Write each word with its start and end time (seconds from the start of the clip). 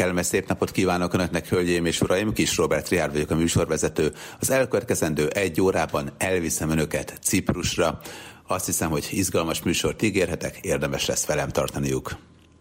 Kellemes 0.00 0.26
szép 0.26 0.48
napot 0.48 0.70
kívánok 0.70 1.14
Önöknek, 1.14 1.48
hölgyeim 1.48 1.86
és 1.86 2.00
uraim! 2.00 2.32
Kis 2.32 2.56
Robert 2.56 2.88
Riár 2.88 3.12
vagyok 3.12 3.30
a 3.30 3.34
műsorvezető. 3.36 4.12
Az 4.38 4.50
elkövetkezendő 4.50 5.28
egy 5.28 5.60
órában 5.60 6.10
elviszem 6.18 6.70
Önöket 6.70 7.18
Ciprusra. 7.22 8.00
Azt 8.46 8.66
hiszem, 8.66 8.90
hogy 8.90 9.08
izgalmas 9.10 9.62
műsort 9.62 10.02
ígérhetek, 10.02 10.58
érdemes 10.62 11.06
lesz 11.06 11.26
velem 11.26 11.48
tartaniuk. 11.48 12.16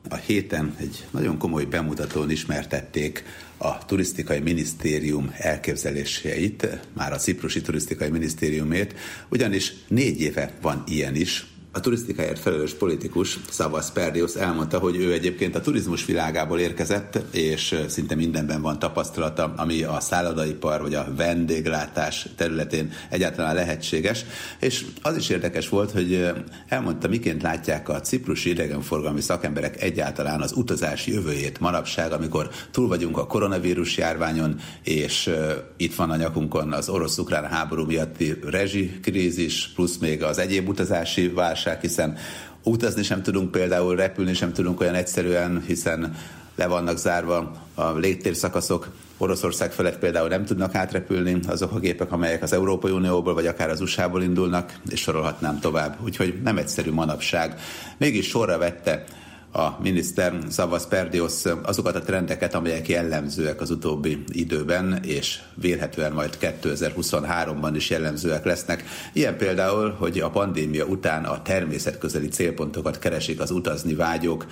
A 0.10 0.16
héten 0.16 0.76
egy 0.80 1.06
nagyon 1.12 1.38
komoly 1.38 1.66
bemutatón 1.66 2.32
ismertették 2.32 3.24
a 3.58 3.86
turisztikai 3.86 4.40
minisztérium 4.40 5.34
elképzeléseit, 5.38 6.68
már 6.94 7.14
a 7.14 7.18
ciprusi 7.18 7.62
turisztikai 7.62 8.10
minisztériumét, 8.10 8.96
ugyanis 9.30 9.74
négy 9.88 10.22
éve 10.22 10.52
van 10.62 10.84
ilyen 10.88 11.16
is, 11.16 11.46
a 11.72 11.80
turisztikáért 11.80 12.40
felelős 12.40 12.74
politikus 12.74 13.40
Szavasz 13.50 13.92
Perdius 13.92 14.36
elmondta, 14.36 14.80
hogy 14.80 14.96
ő 14.96 15.12
egyébként 15.12 15.56
a 15.56 15.62
turizmus 15.62 16.06
világából 16.06 16.60
érkezett, 16.60 17.20
és 17.32 17.76
szinte 17.88 18.16
mindenben 18.16 18.62
van 18.62 18.80
tapasztalata, 18.80 19.54
ami 19.58 19.84
a 19.84 20.00
szállodaipar 20.00 20.82
vagy 20.82 20.94
a 20.94 21.08
vendéglátás 21.16 22.28
területén 22.36 22.92
egyáltalán 23.10 23.56
lehetséges. 23.56 24.26
És 24.60 24.86
az 25.02 25.18
is 25.18 25.30
érdekes 25.30 25.70
volt, 25.70 25.92
hogy 25.92 26.32
elmondta, 26.68 27.08
miként 27.08 27.42
látják 27.42 27.90
a 27.90 28.02
ciprusi 28.02 28.50
idegenforgalmi 28.50 29.22
szakemberek 29.22 29.82
egyáltalán 29.82 30.42
az 30.42 30.54
utazás 30.56 31.08
jövőjét 31.08 31.60
manapság, 31.60 32.12
amikor 32.12 32.50
túl 32.72 32.88
vagyunk 32.88 33.18
a 33.18 33.28
koronavírus 33.28 33.98
járványon, 33.98 34.56
és 34.84 35.30
itt 35.78 35.96
van 35.96 36.10
a 36.10 36.16
nyakunkon 36.16 36.74
az 36.74 36.90
orosz-ukrán 36.90 37.46
háború 37.46 37.86
miatti 37.86 38.40
rezsikrízis, 38.44 39.72
plusz 39.76 39.98
még 39.98 40.24
az 40.24 40.38
egyéb 40.38 40.68
utazási 40.68 41.28
válság, 41.28 41.58
válság, 41.64 41.82
hiszen 41.82 42.18
utazni 42.64 43.04
sem 43.04 43.22
tudunk 43.22 43.52
például, 43.52 43.96
repülni 43.96 44.34
sem 44.34 44.54
tudunk 44.54 44.80
olyan 44.80 44.96
egyszerűen, 44.96 45.64
hiszen 45.68 46.16
le 46.56 46.68
vannak 46.68 46.98
zárva 46.98 47.52
a 47.76 47.92
légtérszakaszok. 47.92 48.88
Oroszország 49.18 49.72
felett 49.72 50.00
például 50.00 50.28
nem 50.28 50.46
tudnak 50.46 50.76
átrepülni 50.76 51.40
azok 51.48 51.72
a 51.72 51.80
gépek, 51.80 52.12
amelyek 52.12 52.44
az 52.44 52.54
Európai 52.54 52.92
Unióból 52.92 53.34
vagy 53.34 53.48
akár 53.48 53.70
az 53.70 53.82
USA-ból 53.82 54.24
indulnak, 54.24 54.74
és 54.90 55.00
sorolhatnám 55.00 55.60
tovább. 55.60 55.98
Úgyhogy 56.04 56.40
nem 56.44 56.58
egyszerű 56.58 56.92
manapság. 56.92 57.60
Mégis 57.98 58.28
sorra 58.28 58.58
vette 58.58 59.04
a 59.52 59.82
miniszter 59.82 60.34
Szavasz 60.50 60.88
Perdios 60.88 61.34
azokat 61.64 61.96
a 61.96 62.02
trendeket, 62.02 62.54
amelyek 62.54 62.88
jellemzőek 62.88 63.62
az 63.62 63.70
utóbbi 63.70 64.24
időben, 64.28 65.00
és 65.04 65.40
vélhetően 65.56 66.12
majd 66.12 66.38
2023-ban 66.42 67.72
is 67.76 67.90
jellemzőek 67.90 68.46
lesznek. 68.46 68.84
Ilyen 69.14 69.38
például, 69.38 69.96
hogy 69.98 70.20
a 70.20 70.30
pandémia 70.30 70.86
után 70.86 71.26
a 71.26 71.42
természetközeli 71.42 72.28
célpontokat 72.28 73.00
keresik 73.00 73.40
az 73.40 73.52
utazni 73.52 73.94
vágyók, 73.94 74.46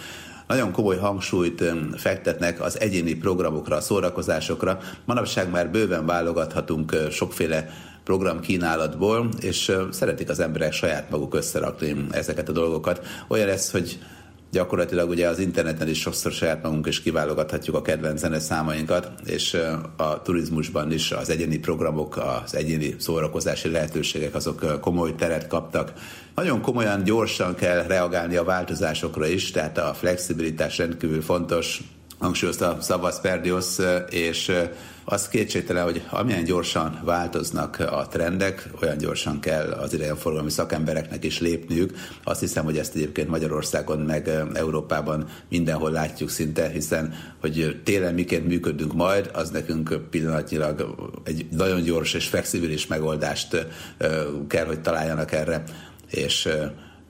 nagyon 0.47 0.71
komoly 0.71 0.97
hangsúlyt 0.97 1.63
fektetnek 1.95 2.61
az 2.61 2.79
egyéni 2.79 3.13
programokra, 3.13 3.75
a 3.75 3.81
szórakozásokra. 3.81 4.79
Manapság 5.05 5.49
már 5.49 5.69
bőven 5.71 6.05
válogathatunk 6.05 6.97
sokféle 7.11 7.69
program 8.03 8.39
kínálatból, 8.39 9.29
és 9.39 9.71
szeretik 9.91 10.29
az 10.29 10.39
emberek 10.39 10.73
saját 10.73 11.09
maguk 11.09 11.35
összerakni 11.35 12.05
ezeket 12.11 12.49
a 12.49 12.51
dolgokat. 12.51 13.05
Olyan 13.27 13.49
ez, 13.49 13.71
hogy 13.71 13.99
gyakorlatilag 14.51 15.09
ugye 15.09 15.27
az 15.27 15.39
interneten 15.39 15.87
is 15.87 15.99
sokszor 15.99 16.31
saját 16.31 16.63
magunk 16.63 16.87
is 16.87 17.01
kiválogathatjuk 17.01 17.75
a 17.75 17.81
kedvenc 17.81 18.19
zene 18.19 18.39
számainkat, 18.39 19.11
és 19.25 19.57
a 19.95 20.21
turizmusban 20.21 20.91
is 20.91 21.11
az 21.11 21.29
egyéni 21.29 21.57
programok, 21.57 22.17
az 22.17 22.55
egyéni 22.55 22.95
szórakozási 22.99 23.69
lehetőségek 23.69 24.35
azok 24.35 24.79
komoly 24.81 25.15
teret 25.15 25.47
kaptak. 25.47 25.93
Nagyon 26.35 26.61
komolyan, 26.61 27.03
gyorsan 27.03 27.55
kell 27.55 27.83
reagálni 27.83 28.35
a 28.35 28.43
változásokra 28.43 29.27
is, 29.27 29.51
tehát 29.51 29.77
a 29.77 29.93
flexibilitás 29.93 30.77
rendkívül 30.77 31.21
fontos, 31.21 31.81
hangsúlyozta 32.19 32.77
Szabasz 32.81 33.19
Perdios, 33.19 33.65
és 34.09 34.51
az 35.09 35.27
kétségtelen, 35.27 35.83
hogy 35.83 36.03
amilyen 36.09 36.43
gyorsan 36.43 37.01
változnak 37.05 37.79
a 37.79 38.07
trendek, 38.07 38.69
olyan 38.81 38.97
gyorsan 38.97 39.39
kell 39.39 39.71
az 39.71 39.93
idegenforgalmi 39.93 40.49
szakembereknek 40.49 41.23
is 41.23 41.39
lépniük. 41.39 41.93
Azt 42.23 42.39
hiszem, 42.39 42.63
hogy 42.63 42.77
ezt 42.77 42.95
egyébként 42.95 43.29
Magyarországon 43.29 43.99
meg 43.99 44.29
Európában 44.53 45.27
mindenhol 45.49 45.91
látjuk 45.91 46.29
szinte, 46.29 46.69
hiszen 46.69 47.13
hogy 47.41 47.81
télen 47.83 48.13
miként 48.13 48.47
működünk 48.47 48.93
majd, 48.93 49.29
az 49.33 49.49
nekünk 49.49 49.99
pillanatnyilag 50.09 50.95
egy 51.23 51.47
nagyon 51.51 51.81
gyors 51.81 52.13
és 52.13 52.27
flexibilis 52.27 52.87
megoldást 52.87 53.67
kell, 54.47 54.65
hogy 54.65 54.81
találjanak 54.81 55.31
erre, 55.31 55.63
és 56.09 56.49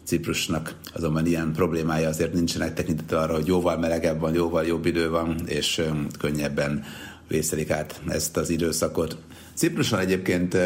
Ciprusnak 0.06 0.76
azonban 0.94 1.26
ilyen 1.26 1.52
problémája 1.52 2.08
azért 2.08 2.34
nincsenek 2.34 2.74
tekintettel 2.74 3.20
arra, 3.20 3.34
hogy 3.34 3.48
jóval 3.48 3.78
melegebb 3.78 4.20
van, 4.20 4.34
jóval 4.34 4.66
jobb 4.66 4.86
idő 4.86 5.10
van, 5.10 5.36
és 5.46 5.82
könnyebben 6.20 6.84
vészelik 7.28 7.70
át 7.70 8.02
ezt 8.08 8.38
az 8.38 8.50
időszakot. 8.50 9.18
Cipruson 9.54 10.00
egyébként, 10.00 10.58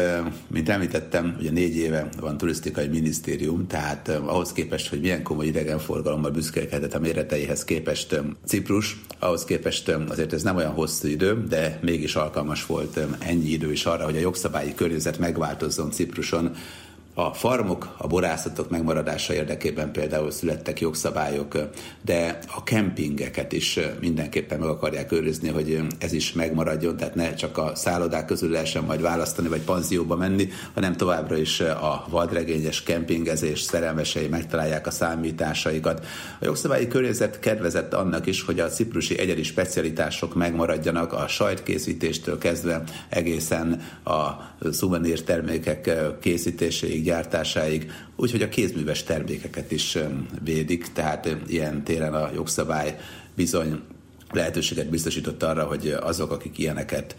mint 0.48 0.68
említettem, 0.68 1.36
ugye 1.38 1.50
négy 1.50 1.76
éve 1.76 2.08
van 2.20 2.36
turisztikai 2.38 2.88
minisztérium, 2.88 3.66
tehát 3.66 4.08
ahhoz 4.08 4.52
képest, 4.52 4.88
hogy 4.88 5.00
milyen 5.00 5.22
komoly 5.22 5.46
idegenforgalommal 5.46 6.30
büszkélkedett 6.30 6.94
a 6.94 6.98
méreteihez 6.98 7.64
képest 7.64 8.20
Ciprus, 8.46 9.00
ahhoz 9.18 9.44
képest 9.44 9.88
azért 10.08 10.32
ez 10.32 10.42
nem 10.42 10.56
olyan 10.56 10.72
hosszú 10.72 11.08
idő, 11.08 11.44
de 11.48 11.78
mégis 11.82 12.14
alkalmas 12.14 12.66
volt 12.66 13.00
ennyi 13.18 13.50
idő 13.50 13.72
is 13.72 13.86
arra, 13.86 14.04
hogy 14.04 14.16
a 14.16 14.20
jogszabályi 14.20 14.74
környezet 14.74 15.18
megváltozzon 15.18 15.90
Cipruson, 15.90 16.54
a 17.14 17.32
farmok, 17.32 17.94
a 17.98 18.06
borászatok 18.06 18.70
megmaradása 18.70 19.34
érdekében 19.34 19.92
például 19.92 20.30
születtek 20.30 20.80
jogszabályok, 20.80 21.58
de 22.04 22.38
a 22.54 22.62
kempingeket 22.62 23.52
is 23.52 23.78
mindenképpen 24.00 24.58
meg 24.58 24.68
akarják 24.68 25.12
őrizni, 25.12 25.48
hogy 25.48 25.80
ez 25.98 26.12
is 26.12 26.32
megmaradjon, 26.32 26.96
tehát 26.96 27.14
ne 27.14 27.34
csak 27.34 27.58
a 27.58 27.74
szállodák 27.74 28.24
közül 28.24 28.50
lehessen 28.50 28.84
majd 28.84 29.00
választani, 29.00 29.48
vagy 29.48 29.60
panzióba 29.60 30.16
menni, 30.16 30.48
hanem 30.74 30.96
továbbra 30.96 31.36
is 31.36 31.60
a 31.60 32.06
vadregényes 32.08 32.82
kempingezés 32.82 33.60
szerelmesei 33.60 34.28
megtalálják 34.28 34.86
a 34.86 34.90
számításaikat. 34.90 36.06
A 36.40 36.44
jogszabályi 36.44 36.88
környezet 36.88 37.38
kedvezett 37.38 37.94
annak 37.94 38.26
is, 38.26 38.42
hogy 38.42 38.60
a 38.60 38.68
ciprusi 38.68 39.18
egyedi 39.18 39.42
specialitások 39.42 40.34
megmaradjanak 40.34 41.12
a 41.12 41.28
sajtkészítéstől 41.28 42.38
kezdve 42.38 42.82
egészen 43.08 43.82
a 44.04 44.30
szuvenír 44.70 45.22
termékek 45.22 45.90
készítéséig, 46.20 47.01
gyártásáig, 47.02 47.92
úgyhogy 48.16 48.42
a 48.42 48.48
kézműves 48.48 49.02
termékeket 49.02 49.70
is 49.70 49.98
védik, 50.44 50.92
tehát 50.92 51.36
ilyen 51.46 51.84
téren 51.84 52.14
a 52.14 52.30
jogszabály 52.34 52.98
bizony 53.34 53.80
lehetőséget 54.32 54.90
biztosított 54.90 55.42
arra, 55.42 55.64
hogy 55.64 55.96
azok, 56.00 56.30
akik 56.30 56.58
ilyeneket 56.58 57.16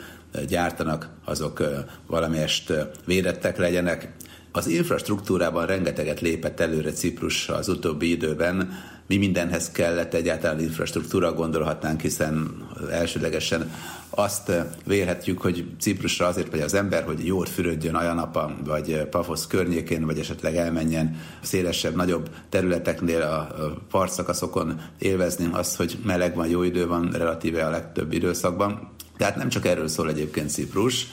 gyártanak, 0.47 1.09
azok 1.25 1.63
valamelyest 2.07 2.73
védettek 3.05 3.57
legyenek. 3.57 4.11
Az 4.51 4.67
infrastruktúrában 4.67 5.65
rengeteget 5.65 6.21
lépett 6.21 6.59
előre 6.59 6.91
Ciprus 6.91 7.49
az 7.49 7.69
utóbbi 7.69 8.09
időben, 8.09 8.83
mi 9.07 9.17
mindenhez 9.17 9.71
kellett 9.71 10.13
egyáltalán 10.13 10.59
infrastruktúra, 10.59 11.33
gondolhatnánk, 11.33 12.01
hiszen 12.01 12.67
elsődlegesen 12.91 13.71
azt 14.09 14.51
vélhetjük, 14.85 15.41
hogy 15.41 15.65
Ciprusra 15.79 16.27
azért 16.27 16.51
megy 16.51 16.61
az 16.61 16.73
ember, 16.73 17.03
hogy 17.03 17.25
jól 17.25 17.45
fürödjön 17.45 17.95
Ajanapa, 17.95 18.55
vagy 18.65 19.07
Pafosz 19.09 19.47
környékén, 19.47 20.05
vagy 20.05 20.19
esetleg 20.19 20.55
elmenjen 20.55 21.21
szélesebb, 21.41 21.95
nagyobb 21.95 22.29
területeknél 22.49 23.21
a 23.21 23.47
partszakaszokon 23.89 24.81
élvezni 24.99 25.49
azt, 25.51 25.75
hogy 25.75 25.97
meleg 26.03 26.35
van, 26.35 26.47
jó 26.47 26.63
idő 26.63 26.87
van 26.87 27.11
relatíve 27.11 27.65
a 27.65 27.69
legtöbb 27.69 28.13
időszakban. 28.13 28.91
Tehát 29.17 29.35
nem 29.35 29.49
csak 29.49 29.65
erről 29.65 29.87
szól 29.87 30.09
egyébként 30.09 30.49
Ciprus, 30.49 31.07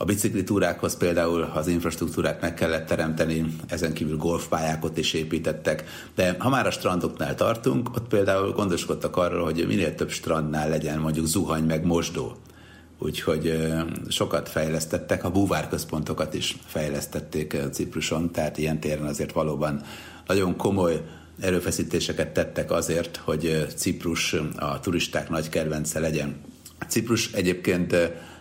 a 0.00 0.04
biciklitúrákhoz 0.04 0.96
például 0.96 1.50
az 1.54 1.66
infrastruktúrát 1.66 2.40
meg 2.40 2.54
kellett 2.54 2.86
teremteni, 2.86 3.56
ezen 3.66 3.92
kívül 3.92 4.16
golfpályákat 4.16 4.98
is 4.98 5.12
építettek, 5.12 5.84
de 6.14 6.36
ha 6.38 6.48
már 6.48 6.66
a 6.66 6.70
strandoknál 6.70 7.34
tartunk, 7.34 7.90
ott 7.96 8.08
például 8.08 8.52
gondoskodtak 8.52 9.16
arról, 9.16 9.44
hogy 9.44 9.64
minél 9.66 9.94
több 9.94 10.10
strandnál 10.10 10.68
legyen 10.68 10.98
mondjuk 10.98 11.26
zuhany 11.26 11.64
meg 11.64 11.84
mosdó. 11.84 12.36
Úgyhogy 12.98 13.68
sokat 14.08 14.48
fejlesztettek, 14.48 15.24
a 15.24 15.30
búvárközpontokat 15.30 16.34
is 16.34 16.56
fejlesztették 16.66 17.56
Cipruson, 17.72 18.30
tehát 18.30 18.58
ilyen 18.58 18.80
téren 18.80 19.06
azért 19.06 19.32
valóban 19.32 19.82
nagyon 20.26 20.56
komoly 20.56 21.02
erőfeszítéseket 21.40 22.32
tettek 22.32 22.70
azért, 22.70 23.16
hogy 23.16 23.66
Ciprus 23.76 24.36
a 24.56 24.80
turisták 24.80 25.28
nagy 25.28 25.48
kedvence 25.48 26.00
legyen. 26.00 26.36
Ciprus 26.88 27.32
egyébként 27.32 27.96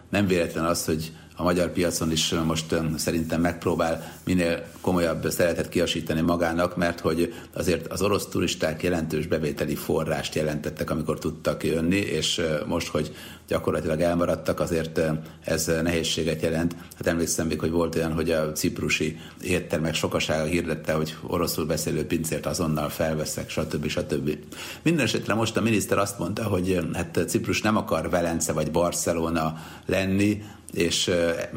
nem 0.09 0.27
véletlen 0.27 0.65
az, 0.65 0.85
hogy 0.85 1.11
a 1.39 1.43
magyar 1.43 1.71
piacon 1.71 2.11
is 2.11 2.33
most 2.45 2.75
szerintem 2.97 3.41
megpróbál 3.41 4.11
minél 4.23 4.65
komolyabb 4.81 5.29
szeretet 5.29 5.69
kiasítani 5.69 6.21
magának, 6.21 6.75
mert 6.75 6.99
hogy 6.99 7.33
azért 7.53 7.87
az 7.87 8.01
orosz 8.01 8.27
turisták 8.27 8.83
jelentős 8.83 9.27
bevételi 9.27 9.75
forrást 9.75 10.35
jelentettek, 10.35 10.89
amikor 10.89 11.19
tudtak 11.19 11.63
jönni, 11.63 11.95
és 11.97 12.41
most, 12.67 12.87
hogy 12.87 13.15
gyakorlatilag 13.47 14.01
elmaradtak, 14.01 14.59
azért 14.59 15.01
ez 15.43 15.71
nehézséget 15.81 16.41
jelent. 16.41 16.75
Hát 16.97 17.07
emlékszem 17.07 17.47
még, 17.47 17.59
hogy 17.59 17.71
volt 17.71 17.95
olyan, 17.95 18.13
hogy 18.13 18.31
a 18.31 18.51
ciprusi 18.51 19.17
éttermek 19.43 19.93
sokasága 19.93 20.43
hirdette, 20.43 20.93
hogy 20.93 21.15
oroszul 21.27 21.65
beszélő 21.65 22.05
pincért 22.05 22.45
azonnal 22.45 22.89
felveszek, 22.89 23.49
stb. 23.49 23.87
stb. 23.87 24.37
Minden 24.81 25.05
esetre 25.05 25.33
most 25.33 25.57
a 25.57 25.61
miniszter 25.61 25.97
azt 25.97 26.19
mondta, 26.19 26.43
hogy 26.43 26.79
hát 26.93 27.19
Ciprus 27.27 27.61
nem 27.61 27.77
akar 27.77 28.09
Velence 28.09 28.53
vagy 28.53 28.71
Barcelona 28.71 29.57
lenni, 29.85 30.41
és 30.73 31.11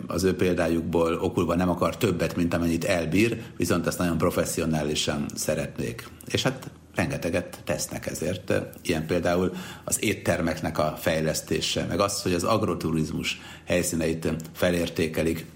az 0.07 0.23
ő 0.23 0.37
példájukból 0.37 1.15
okulva 1.15 1.55
nem 1.55 1.69
akar 1.69 1.97
többet, 1.97 2.37
mint 2.37 2.55
amennyit 2.55 2.85
elbír, 2.85 3.43
viszont 3.57 3.87
azt 3.87 3.99
nagyon 3.99 4.19
professzionálisan 4.19 5.27
szeretnék. 5.35 6.09
És 6.27 6.43
hát 6.43 6.71
rengeteget 6.95 7.61
tesznek 7.65 8.07
ezért. 8.07 8.53
Ilyen 8.83 9.07
például 9.07 9.53
az 9.85 10.05
éttermeknek 10.05 10.79
a 10.79 10.97
fejlesztése, 11.01 11.85
meg 11.89 12.01
az, 12.01 12.23
hogy 12.23 12.35
az 12.35 12.45
agroturizmus 12.45 13.41
helyszíneit 13.67 14.35
felértékelik. 14.55 15.47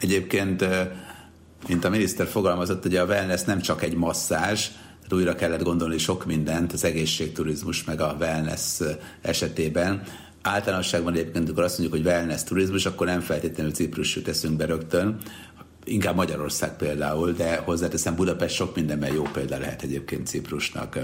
Egyébként, 0.00 0.64
mint 1.68 1.84
a 1.84 1.90
miniszter 1.90 2.26
fogalmazott, 2.26 2.82
hogy 2.82 2.96
a 2.96 3.04
wellness 3.04 3.42
nem 3.42 3.60
csak 3.60 3.82
egy 3.82 3.94
masszázs, 3.94 4.68
újra 5.10 5.34
kellett 5.34 5.62
gondolni 5.62 5.98
sok 5.98 6.24
mindent 6.24 6.72
az 6.72 6.84
egészségturizmus 6.84 7.84
meg 7.84 8.00
a 8.00 8.16
wellness 8.20 8.80
esetében. 9.22 10.02
Általánosságban 10.46 11.12
egyébként, 11.12 11.44
amikor 11.44 11.64
azt 11.64 11.78
mondjuk, 11.78 12.02
hogy 12.02 12.12
wellness 12.12 12.44
turizmus, 12.44 12.86
akkor 12.86 13.06
nem 13.06 13.20
feltétlenül 13.20 13.72
Ciprus 13.72 14.16
jut 14.16 14.28
eszünkbe 14.28 14.64
rögtön, 14.66 15.18
inkább 15.84 16.14
Magyarország 16.14 16.76
például, 16.76 17.32
de 17.32 17.56
hozzáteszem 17.56 18.14
Budapest 18.14 18.54
sok 18.54 18.74
mindenben 18.74 19.12
jó 19.12 19.22
példa 19.22 19.58
lehet 19.58 19.82
egyébként 19.82 20.26
Ciprusnak. 20.26 20.98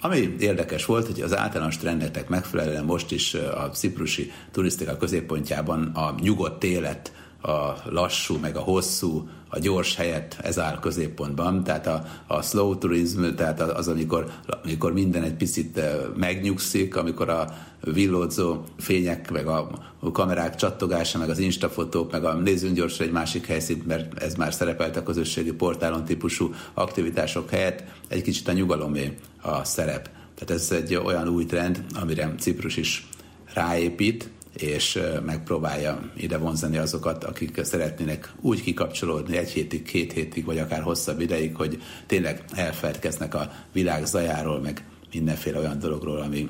Ami 0.00 0.34
érdekes 0.38 0.84
volt, 0.84 1.06
hogy 1.06 1.20
az 1.20 1.36
általános 1.36 1.76
trendeknek 1.76 2.28
megfelelően 2.28 2.84
most 2.84 3.12
is 3.12 3.34
a 3.34 3.70
ciprusi 3.72 4.32
turisztika 4.52 4.96
középpontjában 4.96 5.84
a 5.94 6.14
nyugodt 6.20 6.64
élet 6.64 7.12
a 7.42 7.72
lassú, 7.90 8.36
meg 8.36 8.56
a 8.56 8.60
hosszú, 8.60 9.28
a 9.54 9.58
gyors 9.58 9.96
helyett 9.96 10.36
ez 10.42 10.58
áll 10.58 10.78
középpontban, 10.80 11.64
tehát 11.64 11.86
a, 11.86 12.04
a 12.26 12.42
slow 12.42 12.78
tourism, 12.78 13.34
tehát 13.36 13.60
az, 13.60 13.88
amikor, 13.88 14.30
amikor 14.62 14.92
minden 14.92 15.22
egy 15.22 15.34
picit 15.34 15.78
eh, 15.78 15.94
megnyugszik, 16.16 16.96
amikor 16.96 17.28
a 17.28 17.46
villódzó 17.80 18.64
fények, 18.78 19.30
meg 19.30 19.46
a 19.46 19.70
kamerák 20.12 20.54
csattogása, 20.54 21.18
meg 21.18 21.28
az 21.28 21.38
instafotók, 21.38 22.12
meg 22.12 22.24
a 22.24 22.34
nézzünk 22.34 22.74
gyorsan 22.74 23.06
egy 23.06 23.12
másik 23.12 23.46
helyszínt, 23.46 23.86
mert 23.86 24.22
ez 24.22 24.34
már 24.34 24.52
szerepelt 24.52 24.96
a 24.96 25.02
közösségi 25.02 25.52
portálon 25.52 26.04
típusú 26.04 26.54
aktivitások 26.74 27.50
helyett, 27.50 27.84
egy 28.08 28.22
kicsit 28.22 28.48
a 28.48 28.52
nyugalomé 28.52 29.16
a 29.42 29.64
szerep. 29.64 30.10
Tehát 30.34 30.62
ez 30.62 30.70
egy 30.70 30.94
olyan 30.94 31.28
új 31.28 31.44
trend, 31.44 31.84
amire 32.00 32.34
Ciprus 32.38 32.76
is 32.76 33.08
ráépít, 33.54 34.30
és 34.56 35.00
megpróbálja 35.24 36.10
ide 36.16 36.38
vonzani 36.38 36.76
azokat, 36.76 37.24
akik 37.24 37.60
szeretnének 37.64 38.32
úgy 38.40 38.62
kikapcsolódni 38.62 39.36
egy 39.36 39.50
hétig, 39.50 39.82
két 39.82 40.12
hétig, 40.12 40.44
vagy 40.44 40.58
akár 40.58 40.82
hosszabb 40.82 41.20
ideig, 41.20 41.56
hogy 41.56 41.82
tényleg 42.06 42.44
elfeledkeznek 42.52 43.34
a 43.34 43.50
világ 43.72 44.04
zajáról, 44.04 44.60
meg 44.60 44.84
mindenféle 45.12 45.58
olyan 45.58 45.78
dologról, 45.78 46.20
ami 46.20 46.48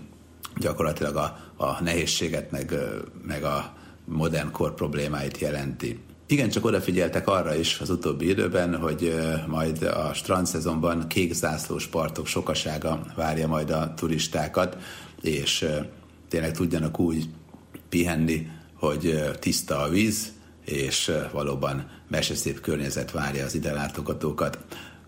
gyakorlatilag 0.57 1.17
a, 1.17 1.39
a 1.57 1.83
nehézséget, 1.83 2.51
meg, 2.51 2.75
meg 3.27 3.45
a 3.45 3.75
modern 4.05 4.51
kor 4.51 4.75
problémáit 4.75 5.39
jelenti. 5.39 6.01
Igen, 6.27 6.49
csak 6.49 6.65
odafigyeltek 6.65 7.29
arra 7.29 7.55
is 7.55 7.79
az 7.81 7.91
utóbbi 7.91 8.29
időben, 8.29 8.77
hogy 8.77 9.15
majd 9.47 9.83
a 9.83 10.11
strandszezonban 10.15 11.09
kékzászlós 11.09 11.87
partok 11.87 12.27
sokasága 12.27 13.01
várja 13.17 13.47
majd 13.47 13.71
a 13.71 13.95
turistákat, 13.95 14.77
és 15.23 15.67
tényleg 16.29 16.53
tudjanak 16.53 17.01
úgy 17.01 17.29
pihenni, 17.95 18.49
hogy 18.75 19.31
tiszta 19.39 19.83
a 19.83 19.89
víz, 19.89 20.33
és 20.65 21.13
valóban 21.33 21.91
meseszép 22.09 22.61
környezet 22.61 23.11
várja 23.11 23.45
az 23.45 23.55
ide 23.55 23.73
látogatókat. 23.73 24.59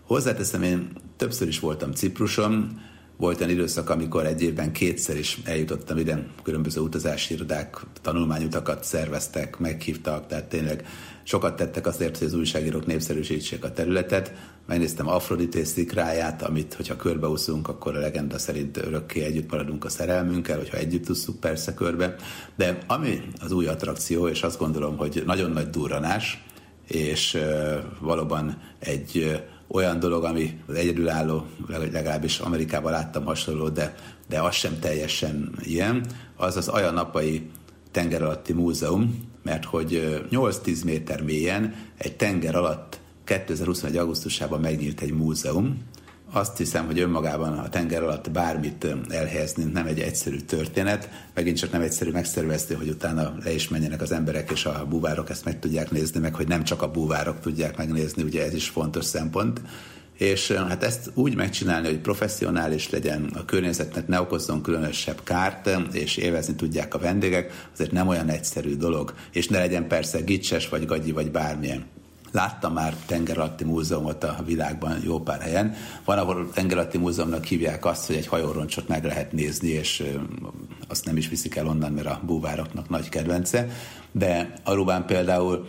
Hozzáteszem, 0.01 0.63
én 0.63 0.89
többször 1.17 1.47
is 1.47 1.59
voltam 1.59 1.91
Cipruson, 1.91 2.81
volt 3.17 3.39
olyan 3.39 3.51
időszak, 3.51 3.89
amikor 3.89 4.25
egy 4.25 4.41
évben 4.41 4.71
kétszer 4.71 5.17
is 5.17 5.39
eljutottam 5.43 5.97
ide, 5.97 6.27
különböző 6.43 6.81
utazási 6.81 7.33
irodák 7.33 7.85
tanulmányutakat 8.01 8.83
szerveztek, 8.83 9.57
meghívtak, 9.59 10.27
tehát 10.27 10.45
tényleg 10.45 10.85
sokat 11.23 11.55
tettek 11.55 11.87
azért, 11.87 12.17
hogy 12.17 12.27
az 12.27 12.33
újságírók 12.33 12.85
népszerűsítsék 12.85 13.63
a 13.63 13.71
területet. 13.71 14.33
Megnéztem 14.67 15.07
Afrodité 15.07 15.63
szikráját, 15.63 16.41
amit, 16.41 16.73
hogyha 16.73 16.95
körbeúszunk, 16.95 17.67
akkor 17.67 17.95
a 17.95 17.99
legenda 17.99 18.37
szerint 18.37 18.77
örökké 18.77 19.23
együtt 19.23 19.51
maradunk 19.51 19.85
a 19.85 19.89
szerelmünkkel, 19.89 20.57
hogyha 20.57 20.77
együtt 20.77 21.09
úszunk 21.09 21.39
persze 21.39 21.73
körbe. 21.73 22.15
De 22.55 22.77
ami 22.87 23.21
az 23.39 23.51
új 23.51 23.67
attrakció, 23.67 24.27
és 24.27 24.43
azt 24.43 24.59
gondolom, 24.59 24.97
hogy 24.97 25.23
nagyon 25.25 25.51
nagy 25.51 25.69
durranás, 25.69 26.43
és 26.87 27.37
valóban 27.99 28.57
egy 28.79 29.41
olyan 29.67 29.99
dolog, 29.99 30.23
ami 30.23 30.59
egyedülálló, 30.75 31.45
legalábbis 31.67 32.39
Amerikában 32.39 32.91
láttam 32.91 33.25
hasonló, 33.25 33.69
de, 33.69 33.95
de 34.29 34.41
az 34.41 34.55
sem 34.55 34.79
teljesen 34.79 35.51
ilyen, 35.59 36.05
az 36.35 36.57
az 36.57 36.67
Ajanapai 36.67 37.49
tenger 37.91 38.21
alatti 38.21 38.53
múzeum, 38.53 39.29
mert 39.43 39.65
hogy 39.65 40.21
8-10 40.31 40.85
méter 40.85 41.21
mélyen 41.21 41.75
egy 41.97 42.15
tenger 42.15 42.55
alatt 42.55 42.99
2021. 43.23 43.97
augusztusában 43.97 44.59
megnyílt 44.59 45.01
egy 45.01 45.13
múzeum, 45.13 45.83
azt 46.31 46.57
hiszem, 46.57 46.85
hogy 46.85 46.99
önmagában 46.99 47.57
a 47.57 47.69
tenger 47.69 48.03
alatt 48.03 48.31
bármit 48.31 48.87
elhelyezni 49.09 49.63
nem 49.63 49.85
egy 49.85 49.99
egyszerű 49.99 50.39
történet, 50.39 51.09
megint 51.33 51.57
csak 51.57 51.71
nem 51.71 51.81
egyszerű 51.81 52.11
megszervezni, 52.11 52.75
hogy 52.75 52.89
utána 52.89 53.33
le 53.43 53.53
is 53.53 53.67
menjenek 53.67 54.01
az 54.01 54.11
emberek, 54.11 54.51
és 54.51 54.65
a 54.65 54.85
búvárok 54.89 55.29
ezt 55.29 55.45
meg 55.45 55.59
tudják 55.59 55.91
nézni, 55.91 56.19
meg 56.19 56.33
hogy 56.33 56.47
nem 56.47 56.63
csak 56.63 56.81
a 56.81 56.91
búvárok 56.91 57.39
tudják 57.39 57.77
megnézni, 57.77 58.23
ugye 58.23 58.45
ez 58.45 58.53
is 58.53 58.69
fontos 58.69 59.05
szempont. 59.05 59.61
És 60.17 60.51
hát 60.51 60.83
ezt 60.83 61.11
úgy 61.13 61.35
megcsinálni, 61.35 61.87
hogy 61.87 61.99
professzionális 61.99 62.89
legyen, 62.89 63.29
a 63.33 63.45
környezetnek 63.45 64.07
ne 64.07 64.21
okozzon 64.21 64.61
különösebb 64.61 65.23
kárt, 65.23 65.69
és 65.91 66.17
élvezni 66.17 66.55
tudják 66.55 66.93
a 66.93 66.99
vendégek, 66.99 67.67
azért 67.73 67.91
nem 67.91 68.07
olyan 68.07 68.29
egyszerű 68.29 68.75
dolog, 68.75 69.13
és 69.31 69.47
ne 69.47 69.57
legyen 69.57 69.87
persze 69.87 70.19
gicses, 70.19 70.69
vagy 70.69 70.85
gagyi, 70.85 71.11
vagy 71.11 71.31
bármilyen. 71.31 71.85
Láttam 72.31 72.73
már 72.73 72.95
tengeralatti 73.05 73.63
múzeumot 73.63 74.23
a 74.23 74.37
világban 74.45 74.99
jó 75.03 75.19
pár 75.19 75.41
helyen. 75.41 75.75
Van, 76.05 76.17
ahol 76.17 76.49
tengeralatti 76.53 76.97
múzeumnak 76.97 77.43
hívják 77.43 77.85
azt, 77.85 78.07
hogy 78.07 78.15
egy 78.15 78.27
hajóroncsot 78.27 78.87
meg 78.87 79.03
lehet 79.03 79.31
nézni, 79.31 79.69
és 79.69 80.03
azt 80.87 81.05
nem 81.05 81.17
is 81.17 81.29
viszik 81.29 81.55
el 81.55 81.67
onnan, 81.67 81.91
mert 81.91 82.07
a 82.07 82.21
búvároknak 82.23 82.89
nagy 82.89 83.09
kedvence. 83.09 83.67
De 84.11 84.53
Arubán 84.63 85.05
például 85.05 85.67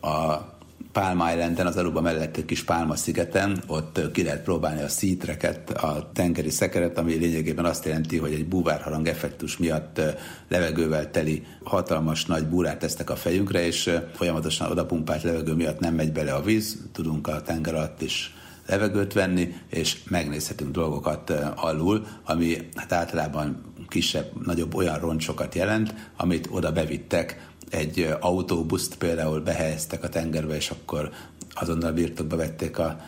a 0.00 0.53
Palm 0.94 1.22
Islanden, 1.32 1.66
az 1.66 1.76
Aruba 1.76 2.00
mellett 2.00 2.44
kis 2.44 2.64
Pálma 2.64 2.96
szigeten, 2.96 3.62
ott 3.66 4.10
ki 4.12 4.22
lehet 4.22 4.42
próbálni 4.42 4.82
a 4.82 4.88
szítreket, 4.88 5.70
a 5.70 6.10
tengeri 6.12 6.50
szekeret, 6.50 6.98
ami 6.98 7.14
lényegében 7.14 7.64
azt 7.64 7.84
jelenti, 7.84 8.18
hogy 8.18 8.32
egy 8.32 8.46
búvárharang 8.46 9.08
effektus 9.08 9.56
miatt 9.56 10.00
levegővel 10.48 11.10
teli 11.10 11.46
hatalmas 11.62 12.24
nagy 12.24 12.46
búrát 12.46 12.78
tesznek 12.78 13.10
a 13.10 13.16
fejünkre, 13.16 13.66
és 13.66 13.90
folyamatosan 14.14 14.70
odapumpált 14.70 15.22
levegő 15.22 15.52
miatt 15.52 15.80
nem 15.80 15.94
megy 15.94 16.12
bele 16.12 16.32
a 16.32 16.42
víz, 16.42 16.78
tudunk 16.92 17.26
a 17.28 17.42
tenger 17.42 17.74
alatt 17.74 18.02
is 18.02 18.34
levegőt 18.66 19.12
venni, 19.12 19.54
és 19.70 19.98
megnézhetünk 20.08 20.70
dolgokat 20.70 21.30
alul, 21.56 22.06
ami 22.24 22.56
hát 22.74 22.92
általában 22.92 23.62
kisebb, 23.88 24.46
nagyobb 24.46 24.74
olyan 24.74 24.98
roncsokat 24.98 25.54
jelent, 25.54 25.94
amit 26.16 26.48
oda 26.50 26.72
bevittek 26.72 27.52
egy 27.70 28.14
autóbuszt 28.20 28.96
például 28.96 29.40
behelyeztek 29.40 30.04
a 30.04 30.08
tengerbe, 30.08 30.54
és 30.56 30.70
akkor 30.70 31.10
azonnal 31.54 31.92
birtokba 31.92 32.36
vették 32.36 32.78
a 32.78 33.00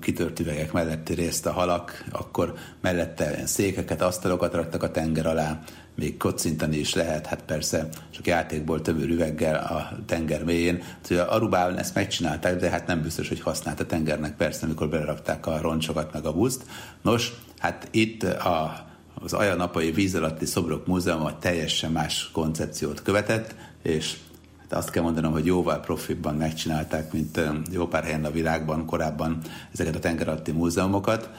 kitört 0.00 0.40
üvegek 0.40 0.72
melletti 0.72 1.14
részt 1.14 1.46
a 1.46 1.52
halak, 1.52 2.04
akkor 2.10 2.54
mellette 2.80 3.46
székeket, 3.46 4.02
asztalokat 4.02 4.54
raktak 4.54 4.82
a 4.82 4.90
tenger 4.90 5.26
alá, 5.26 5.62
még 5.94 6.16
kocintani 6.16 6.76
is 6.76 6.94
lehet, 6.94 7.26
hát 7.26 7.42
persze 7.42 7.88
csak 8.10 8.26
játékból 8.26 8.80
tövő 8.80 9.06
üveggel 9.06 9.54
a 9.54 9.98
tenger 10.06 10.44
mélyén. 10.44 10.82
Szóval 11.00 11.28
Arubában 11.28 11.78
ezt 11.78 11.94
megcsinálták, 11.94 12.56
de 12.56 12.70
hát 12.70 12.86
nem 12.86 13.02
biztos, 13.02 13.28
hogy 13.28 13.40
használt 13.40 13.80
a 13.80 13.86
tengernek 13.86 14.36
persze, 14.36 14.66
amikor 14.66 14.88
belerakták 14.88 15.46
a 15.46 15.60
roncsokat 15.60 16.12
meg 16.12 16.24
a 16.24 16.32
buszt. 16.32 16.62
Nos, 17.02 17.32
hát 17.58 17.88
itt 17.90 18.22
a, 18.22 18.86
az 19.14 19.32
Ajanapai 19.32 19.90
víz 19.90 20.14
alatti 20.14 20.46
szobrok 20.46 20.86
múzeuma 20.86 21.38
teljesen 21.38 21.92
más 21.92 22.30
koncepciót 22.32 23.02
követett, 23.02 23.54
és 23.82 24.16
hát 24.60 24.72
azt 24.72 24.90
kell 24.90 25.02
mondanom, 25.02 25.32
hogy 25.32 25.46
jóval 25.46 25.80
profibban 25.80 26.34
megcsinálták, 26.34 27.12
mint 27.12 27.40
jó 27.70 27.86
pár 27.86 28.04
helyen 28.04 28.24
a 28.24 28.30
világban 28.30 28.86
korábban 28.86 29.38
ezeket 29.72 29.94
a 29.94 29.98
tengeralatti 29.98 30.52
múzeumokat. 30.52 31.30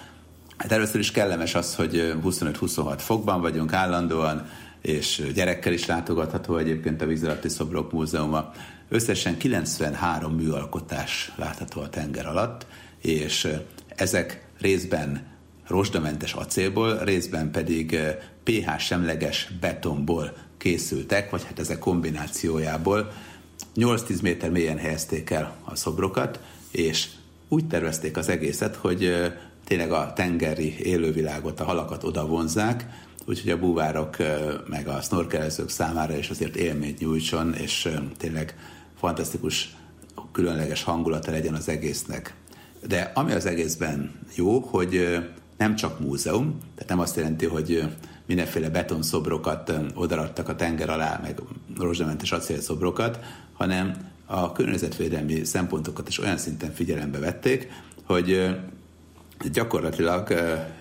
Hát 0.58 0.72
először 0.72 1.00
is 1.00 1.12
kellemes 1.12 1.56
az, 1.56 1.76
hogy 1.76 2.14
25-26 2.24 2.96
fokban 2.98 3.42
vagyunk 3.42 3.74
állandóan, 3.74 4.46
és 4.82 5.32
gyerekkel 5.34 5.74
is 5.74 5.86
látogatható 5.86 6.58
egyébként 6.58 7.02
a 7.02 7.06
vízalatti 7.06 7.50
szobrok 7.50 7.92
múzeuma. 7.92 8.52
Összesen 8.90 9.38
93 9.38 10.34
műalkotás 10.36 11.32
látható 11.36 11.82
a 11.82 11.90
tenger 11.90 12.28
alatt, 12.28 12.66
és 13.02 13.48
ezek 13.96 14.48
részben 14.60 15.28
rozsdamentes 15.68 16.34
acélból, 16.34 16.98
részben 16.98 17.52
pedig 17.52 18.00
pH 18.44 18.78
semleges 18.78 19.52
betonból 19.60 20.34
készültek, 20.64 21.30
vagy 21.30 21.44
hát 21.44 21.60
ezek 21.60 21.80
kombinációjából 21.80 23.12
8-10 23.76 24.22
méter 24.22 24.50
mélyen 24.50 24.78
helyezték 24.78 25.30
el 25.30 25.56
a 25.64 25.76
szobrokat, 25.76 26.40
és 26.72 27.08
úgy 27.48 27.68
tervezték 27.68 28.18
az 28.18 28.30
egészet, 28.30 28.76
hogy 28.76 29.32
tényleg 29.66 29.92
a 29.92 30.14
tengeri 30.16 30.80
élővilágot, 30.80 31.60
a 31.60 31.64
halakat 31.64 32.04
oda 32.04 32.26
vonzák, 32.26 32.86
úgyhogy 33.26 33.52
a 33.52 33.60
búvárok 33.60 34.18
meg 34.68 34.88
a 34.88 35.02
snorkelezők 35.02 35.70
számára 35.70 36.18
is 36.18 36.30
azért 36.30 36.56
élményt 36.56 37.00
nyújtson, 37.00 37.54
és 37.54 37.90
tényleg 38.18 38.56
fantasztikus, 39.00 39.76
különleges 40.32 40.84
hangulata 40.84 41.32
legyen 41.32 41.54
az 41.54 41.70
egésznek. 41.70 42.34
De 42.88 43.12
ami 43.14 43.32
az 43.32 43.46
egészben 43.46 44.12
jó, 44.36 44.60
hogy 44.60 45.20
nem 45.58 45.76
csak 45.76 46.00
múzeum, 46.00 46.58
tehát 46.76 46.90
nem 46.90 47.00
azt 47.00 47.16
jelenti, 47.16 47.46
hogy 47.46 47.84
mindenféle 48.26 48.70
betonszobrokat 48.70 49.74
odaadtak 49.94 50.50
a 50.50 50.56
tenger 50.56 50.90
alá, 50.90 51.20
meg 51.22 51.42
rozsdamentes 51.78 52.32
acélszobrokat, 52.32 53.20
hanem 53.54 54.12
a 54.26 54.52
környezetvédelmi 54.52 55.44
szempontokat 55.44 56.08
is 56.08 56.20
olyan 56.20 56.38
szinten 56.38 56.74
figyelembe 56.74 57.20
vették, 57.20 57.72
hogy 58.04 58.56
gyakorlatilag 59.52 60.34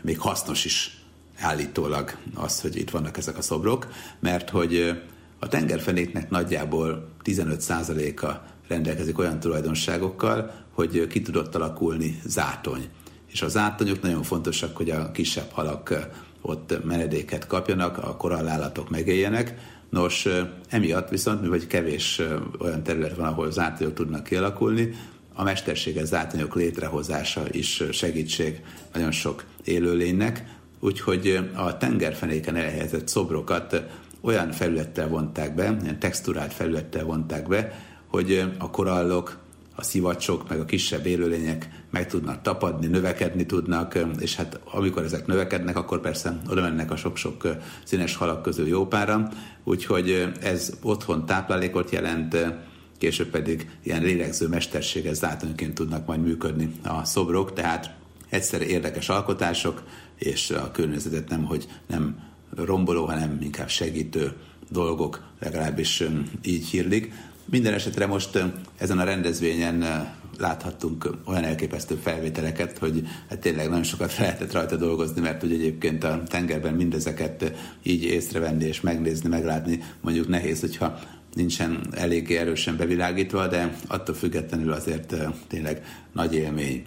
még 0.02 0.18
hasznos 0.18 0.64
is 0.64 1.02
állítólag 1.38 2.16
az, 2.34 2.61
hogy 2.61 2.76
itt 2.76 2.90
vannak 2.90 3.16
ezek 3.16 3.38
a 3.38 3.42
szobrok, 3.42 3.92
mert 4.20 4.50
hogy 4.50 5.02
a 5.38 5.49
tengerfenéknek 5.49 6.30
nagyjából 6.30 7.08
15%-a 7.25 8.50
rendelkezik 8.68 9.18
olyan 9.18 9.40
tulajdonságokkal, 9.40 10.50
hogy 10.70 11.06
ki 11.06 11.22
tudott 11.22 11.54
alakulni 11.54 12.20
zátony. 12.25 12.88
És 13.26 13.42
a 13.42 13.49
zátonyok 13.49 14.02
nagyon 14.02 14.22
fontosak, 14.22 14.76
hogy 14.76 14.90
a 14.90 15.11
kisebb 15.11 15.50
halak 15.50 16.08
ott 16.42 16.84
menedéket 16.84 17.46
kapjanak, 17.46 17.99
a 17.99 18.16
korallállatok 18.16 18.90
megéljenek. 18.90 19.54
Nos, 19.90 20.28
emiatt 20.68 21.08
viszont, 21.08 21.42
mivel 21.42 21.66
kevés 21.66 22.20
olyan 22.58 22.82
terület 22.82 23.16
van, 23.16 23.26
ahol 23.26 23.50
zátonyok 23.50 23.94
tudnak 23.94 24.25
kialakulni, 24.25 24.94
a 25.34 25.42
mesterséges 25.42 26.06
zátonyok 26.06 26.54
létrehozása 26.54 27.42
is 27.50 27.82
segítség 27.92 28.61
nagyon 28.92 29.11
sok 29.11 29.44
élőlénynek, 29.64 30.44
úgyhogy 30.80 31.50
a 31.54 31.76
tengerfenéken 31.76 32.56
elhelyezett 32.56 33.08
szobrokat 33.08 33.82
olyan 34.20 34.50
felülettel 34.50 35.08
vonták 35.08 35.54
be, 35.54 35.76
ilyen 35.82 35.99
texturált 35.99 36.52
felülettel 36.52 37.04
vonták 37.04 37.49
be, 37.49 37.72
hogy 38.06 38.44
a 38.58 38.70
korallok, 38.70 39.38
a 39.74 39.82
szivacsok, 39.82 40.48
meg 40.48 40.60
a 40.60 40.64
kisebb 40.64 41.06
élőlények 41.06 41.68
meg 41.90 42.06
tudnak 42.06 42.42
tapadni, 42.42 42.86
növekedni 42.86 43.46
tudnak, 43.46 43.98
és 44.18 44.36
hát 44.36 44.60
amikor 44.64 45.02
ezek 45.02 45.26
növekednek, 45.26 45.76
akkor 45.76 46.00
persze 46.00 46.40
oda 46.50 46.60
mennek 46.60 46.90
a 46.90 46.96
sok-sok 46.96 47.48
színes 47.84 48.16
halak 48.16 48.42
közül 48.42 48.66
jó 48.66 48.86
pára, 48.86 49.28
úgyhogy 49.64 50.32
ez 50.40 50.72
otthon 50.82 51.26
táplálékot 51.26 51.90
jelent, 51.90 52.36
később 52.98 53.28
pedig 53.28 53.70
ilyen 53.82 54.02
lélegző 54.02 54.48
mesterséges 54.48 55.16
zátonyként 55.16 55.74
tudnak 55.74 56.06
majd 56.06 56.22
működni 56.22 56.74
a 56.84 57.04
szobrok, 57.04 57.52
tehát 57.52 57.94
egyszerre 58.28 58.64
érdekes 58.64 59.08
alkotások, 59.08 59.82
és 60.18 60.50
a 60.50 60.70
környezetet 60.70 61.28
nem, 61.28 61.44
hogy 61.44 61.66
nem 61.86 62.30
romboló, 62.56 63.04
hanem 63.04 63.38
inkább 63.40 63.68
segítő 63.68 64.32
dolgok, 64.70 65.22
legalábbis 65.40 66.02
így 66.42 66.66
hírlik. 66.66 67.12
Minden 67.44 67.75
esetre 67.75 68.06
most 68.06 68.44
ezen 68.78 68.99
a 68.99 69.04
rendezvényen 69.04 70.08
láthattunk 70.38 71.11
olyan 71.25 71.44
elképesztő 71.44 71.94
felvételeket, 71.94 72.78
hogy 72.78 73.06
hát 73.28 73.38
tényleg 73.38 73.68
nagyon 73.68 73.82
sokat 73.82 74.16
lehetett 74.18 74.52
rajta 74.52 74.76
dolgozni, 74.76 75.20
mert 75.20 75.42
ugye 75.42 75.54
egyébként 75.54 76.04
a 76.04 76.22
tengerben 76.26 76.75
mindezeket 76.75 77.52
így 77.82 78.02
észrevenni 78.02 78.64
és 78.64 78.80
megnézni, 78.80 79.28
meglátni 79.28 79.82
mondjuk 80.00 80.28
nehéz, 80.28 80.61
hogyha 80.61 80.99
nincsen 81.34 81.87
eléggé 81.90 82.37
erősen 82.37 82.76
bevilágítva, 82.76 83.46
de 83.46 83.76
attól 83.87 84.14
függetlenül 84.14 84.72
azért 84.72 85.14
tényleg 85.49 85.82
nagy 86.12 86.34
élmény. 86.34 86.84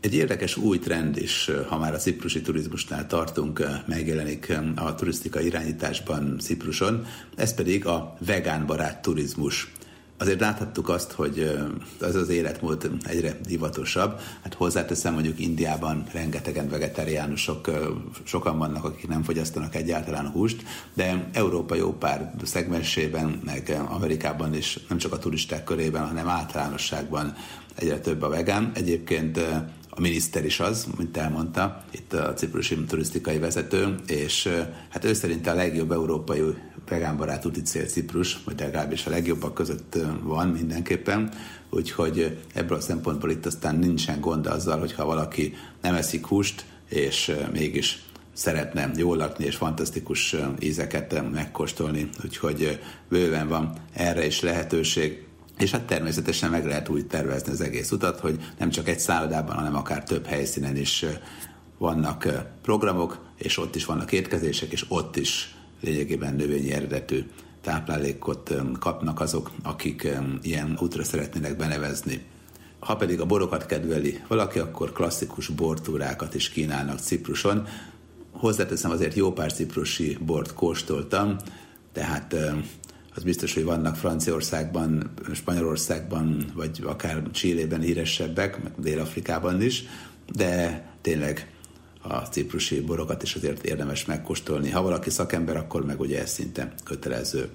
Egy 0.00 0.14
érdekes 0.14 0.56
új 0.56 0.78
trend 0.78 1.16
is, 1.16 1.50
ha 1.68 1.78
már 1.78 1.94
a 1.94 1.98
ciprusi 1.98 2.40
turizmusnál 2.40 3.06
tartunk, 3.06 3.66
megjelenik 3.86 4.52
a 4.74 4.94
turisztika 4.94 5.40
irányításban 5.40 6.38
Cipruson, 6.38 7.06
ez 7.36 7.54
pedig 7.54 7.86
a 7.86 8.16
vegánbarát 8.26 9.02
turizmus. 9.02 9.72
Azért 10.18 10.40
láthattuk 10.40 10.88
azt, 10.88 11.12
hogy 11.12 11.50
az 12.00 12.14
az 12.14 12.28
életmód 12.28 12.90
egyre 13.02 13.38
divatosabb. 13.46 14.20
Hát 14.42 14.54
hozzáteszem, 14.54 15.12
mondjuk 15.12 15.40
Indiában 15.40 16.06
rengetegen 16.12 16.68
vegetáriánusok, 16.68 17.70
sokan 18.24 18.58
vannak, 18.58 18.84
akik 18.84 19.08
nem 19.08 19.22
fogyasztanak 19.22 19.74
egyáltalán 19.74 20.28
húst, 20.28 20.62
de 20.94 21.28
Európa 21.32 21.74
jó 21.74 21.92
pár 21.92 22.34
szegmensében, 22.44 23.40
meg 23.44 23.80
Amerikában 23.88 24.54
is, 24.54 24.78
nem 24.88 24.98
csak 24.98 25.12
a 25.12 25.18
turisták 25.18 25.64
körében, 25.64 26.06
hanem 26.06 26.28
általánosságban 26.28 27.34
egyre 27.74 27.98
több 27.98 28.22
a 28.22 28.28
vegán. 28.28 28.70
Egyébként 28.74 29.40
a 29.96 30.00
miniszter 30.00 30.44
is 30.44 30.60
az, 30.60 30.86
mint 30.96 31.16
elmondta, 31.16 31.84
itt 31.90 32.12
a 32.12 32.34
ciprusi 32.34 32.84
turisztikai 32.84 33.38
vezető, 33.38 33.94
és 34.06 34.48
hát 34.88 35.04
ő 35.04 35.12
szerint 35.12 35.46
a 35.46 35.54
legjobb 35.54 35.92
európai 35.92 36.40
vegánbarát 36.88 37.46
úti 37.46 37.62
cél 37.62 37.86
Ciprus, 37.86 38.38
vagy 38.44 38.60
legalábbis 38.60 39.06
a 39.06 39.10
legjobbak 39.10 39.54
között 39.54 39.98
van 40.22 40.48
mindenképpen, 40.48 41.32
úgyhogy 41.70 42.38
ebből 42.54 42.78
a 42.78 42.80
szempontból 42.80 43.30
itt 43.30 43.46
aztán 43.46 43.76
nincsen 43.76 44.20
gond 44.20 44.46
azzal, 44.46 44.78
hogyha 44.78 45.04
valaki 45.04 45.54
nem 45.82 45.94
eszik 45.94 46.26
húst, 46.26 46.64
és 46.88 47.32
mégis 47.52 48.02
szeretne 48.32 48.90
jól 48.96 49.16
lakni 49.16 49.44
és 49.44 49.56
fantasztikus 49.56 50.36
ízeket 50.60 51.30
megkóstolni, 51.32 52.08
úgyhogy 52.24 52.80
bőven 53.08 53.48
van 53.48 53.72
erre 53.92 54.26
is 54.26 54.40
lehetőség. 54.40 55.25
És 55.58 55.70
hát 55.70 55.86
természetesen 55.86 56.50
meg 56.50 56.66
lehet 56.66 56.88
úgy 56.88 57.06
tervezni 57.06 57.52
az 57.52 57.60
egész 57.60 57.90
utat, 57.90 58.20
hogy 58.20 58.52
nem 58.58 58.70
csak 58.70 58.88
egy 58.88 58.98
szállodában, 58.98 59.54
hanem 59.54 59.76
akár 59.76 60.04
több 60.04 60.26
helyszínen 60.26 60.76
is 60.76 61.04
vannak 61.78 62.28
programok, 62.62 63.24
és 63.36 63.58
ott 63.58 63.74
is 63.74 63.84
vannak 63.84 64.12
étkezések, 64.12 64.72
és 64.72 64.84
ott 64.88 65.16
is 65.16 65.54
lényegében 65.80 66.34
növényi 66.34 66.72
eredetű 66.72 67.24
táplálékot 67.60 68.54
kapnak 68.78 69.20
azok, 69.20 69.50
akik 69.62 70.08
ilyen 70.42 70.78
útra 70.80 71.04
szeretnének 71.04 71.56
benevezni. 71.56 72.24
Ha 72.78 72.96
pedig 72.96 73.20
a 73.20 73.26
borokat 73.26 73.66
kedveli 73.66 74.22
valaki, 74.28 74.58
akkor 74.58 74.92
klasszikus 74.92 75.48
bortúrákat 75.48 76.34
is 76.34 76.48
kínálnak 76.48 76.98
Cipruson. 76.98 77.66
Hozzáteszem, 78.32 78.90
azért 78.90 79.14
jó 79.14 79.32
pár 79.32 79.52
ciprusi 79.52 80.18
bort 80.20 80.54
kóstoltam, 80.54 81.36
tehát 81.92 82.36
az 83.16 83.22
biztos, 83.22 83.54
hogy 83.54 83.64
vannak 83.64 83.96
Franciaországban, 83.96 85.10
Spanyolországban, 85.34 86.46
vagy 86.54 86.82
akár 86.86 87.22
Csillében 87.30 87.80
híresebbek, 87.80 88.62
meg 88.62 88.72
Dél-Afrikában 88.78 89.62
is, 89.62 89.84
de 90.32 90.82
tényleg 91.00 91.50
a 92.02 92.16
ciprusi 92.16 92.80
borokat 92.80 93.22
is 93.22 93.34
azért 93.34 93.64
érdemes 93.64 94.04
megkóstolni. 94.04 94.70
Ha 94.70 94.82
valaki 94.82 95.10
szakember, 95.10 95.56
akkor 95.56 95.84
meg 95.84 96.00
ugye 96.00 96.20
ez 96.20 96.30
szinte 96.30 96.74
kötelező. 96.84 97.48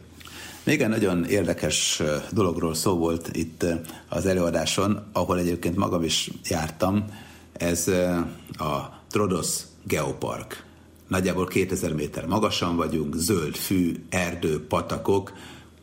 Még 0.64 0.82
egy 0.82 0.90
nagyon 0.90 1.26
érdekes 1.26 2.02
dologról 2.32 2.74
szó 2.74 2.98
volt 2.98 3.30
itt 3.34 3.66
az 4.10 4.26
előadáson, 4.26 5.04
ahol 5.12 5.40
egyébként 5.40 5.76
magam 5.76 6.04
is 6.04 6.32
jártam. 6.44 7.06
Ez 7.54 7.88
a 8.58 9.02
Trodos 9.10 9.60
Geopark. 9.84 10.64
Nagyjából 11.12 11.48
2000 11.48 11.94
méter 11.94 12.26
magasan 12.26 12.76
vagyunk, 12.76 13.16
zöld 13.16 13.56
fű, 13.56 13.94
erdő, 14.10 14.66
patakok, 14.68 15.34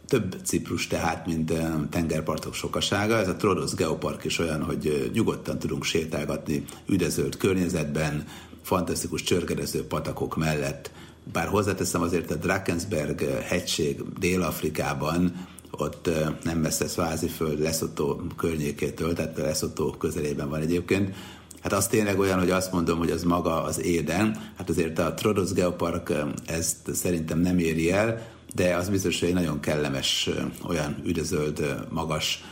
több 0.07 0.37
Ciprus 0.45 0.87
tehát, 0.87 1.27
mint 1.27 1.53
tengerpartok 1.91 2.55
sokasága. 2.55 3.17
Ez 3.17 3.29
a 3.29 3.37
Trodos 3.37 3.75
Geopark 3.75 4.25
is 4.25 4.39
olyan, 4.39 4.63
hogy 4.63 5.11
nyugodtan 5.13 5.59
tudunk 5.59 5.85
sétálgatni 5.85 6.65
üdezölt 6.87 7.37
környezetben, 7.37 8.27
fantasztikus 8.63 9.23
csörgedező 9.23 9.87
patakok 9.87 10.37
mellett. 10.37 10.91
Bár 11.33 11.49
hozzáteszem 11.49 12.03
azért 12.03 12.31
a 12.31 12.35
Drakensberg 12.35 13.21
hegység 13.43 14.03
Dél-Afrikában, 14.19 15.47
ott 15.71 16.11
nem 16.43 16.59
messze 16.59 16.87
Sváziföld, 16.87 17.61
Lesotho 17.61 18.17
környékétől, 18.37 19.13
tehát 19.13 19.37
Lesotho 19.37 19.91
közelében 19.91 20.49
van 20.49 20.61
egyébként, 20.61 21.15
Hát 21.63 21.73
az 21.73 21.87
tényleg 21.87 22.19
olyan, 22.19 22.39
hogy 22.39 22.51
azt 22.51 22.73
mondom, 22.73 22.99
hogy 22.99 23.11
az 23.11 23.23
maga 23.23 23.63
az 23.63 23.85
éden. 23.85 24.53
Hát 24.57 24.69
azért 24.69 24.99
a 24.99 25.15
Trodos 25.15 25.53
Geopark 25.53 26.13
ezt 26.47 26.95
szerintem 26.95 27.39
nem 27.39 27.59
éri 27.59 27.93
el, 27.93 28.27
de 28.55 28.77
az 28.77 28.89
biztos, 28.89 29.21
hogy 29.21 29.29
egy 29.29 29.35
nagyon 29.35 29.61
kellemes, 29.61 30.31
olyan 30.69 30.97
üdözöld, 31.05 31.87
magas 31.91 32.45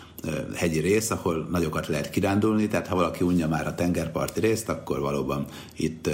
hegyi 0.55 0.79
rész, 0.79 1.11
ahol 1.11 1.49
nagyokat 1.51 1.87
lehet 1.87 2.11
kirándulni, 2.11 2.69
tehát 2.69 2.87
ha 2.87 2.95
valaki 2.95 3.25
unja 3.25 3.49
már 3.49 3.67
a 3.67 3.75
tengerparti 3.75 4.41
részt, 4.41 4.69
akkor 4.69 5.01
valóban 5.01 5.47
itt 5.77 6.11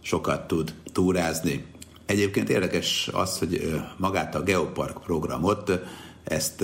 sokat 0.00 0.46
tud 0.46 0.74
túrázni. 0.92 1.64
Egyébként 2.06 2.48
érdekes 2.48 3.10
az, 3.12 3.38
hogy 3.38 3.80
magát 3.96 4.34
a 4.34 4.42
Geopark 4.42 5.02
programot, 5.02 5.80
ezt 6.24 6.60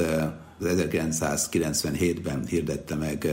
az 0.61 0.77
1997-ben 0.81 2.47
hirdette 2.47 2.95
meg 2.95 3.29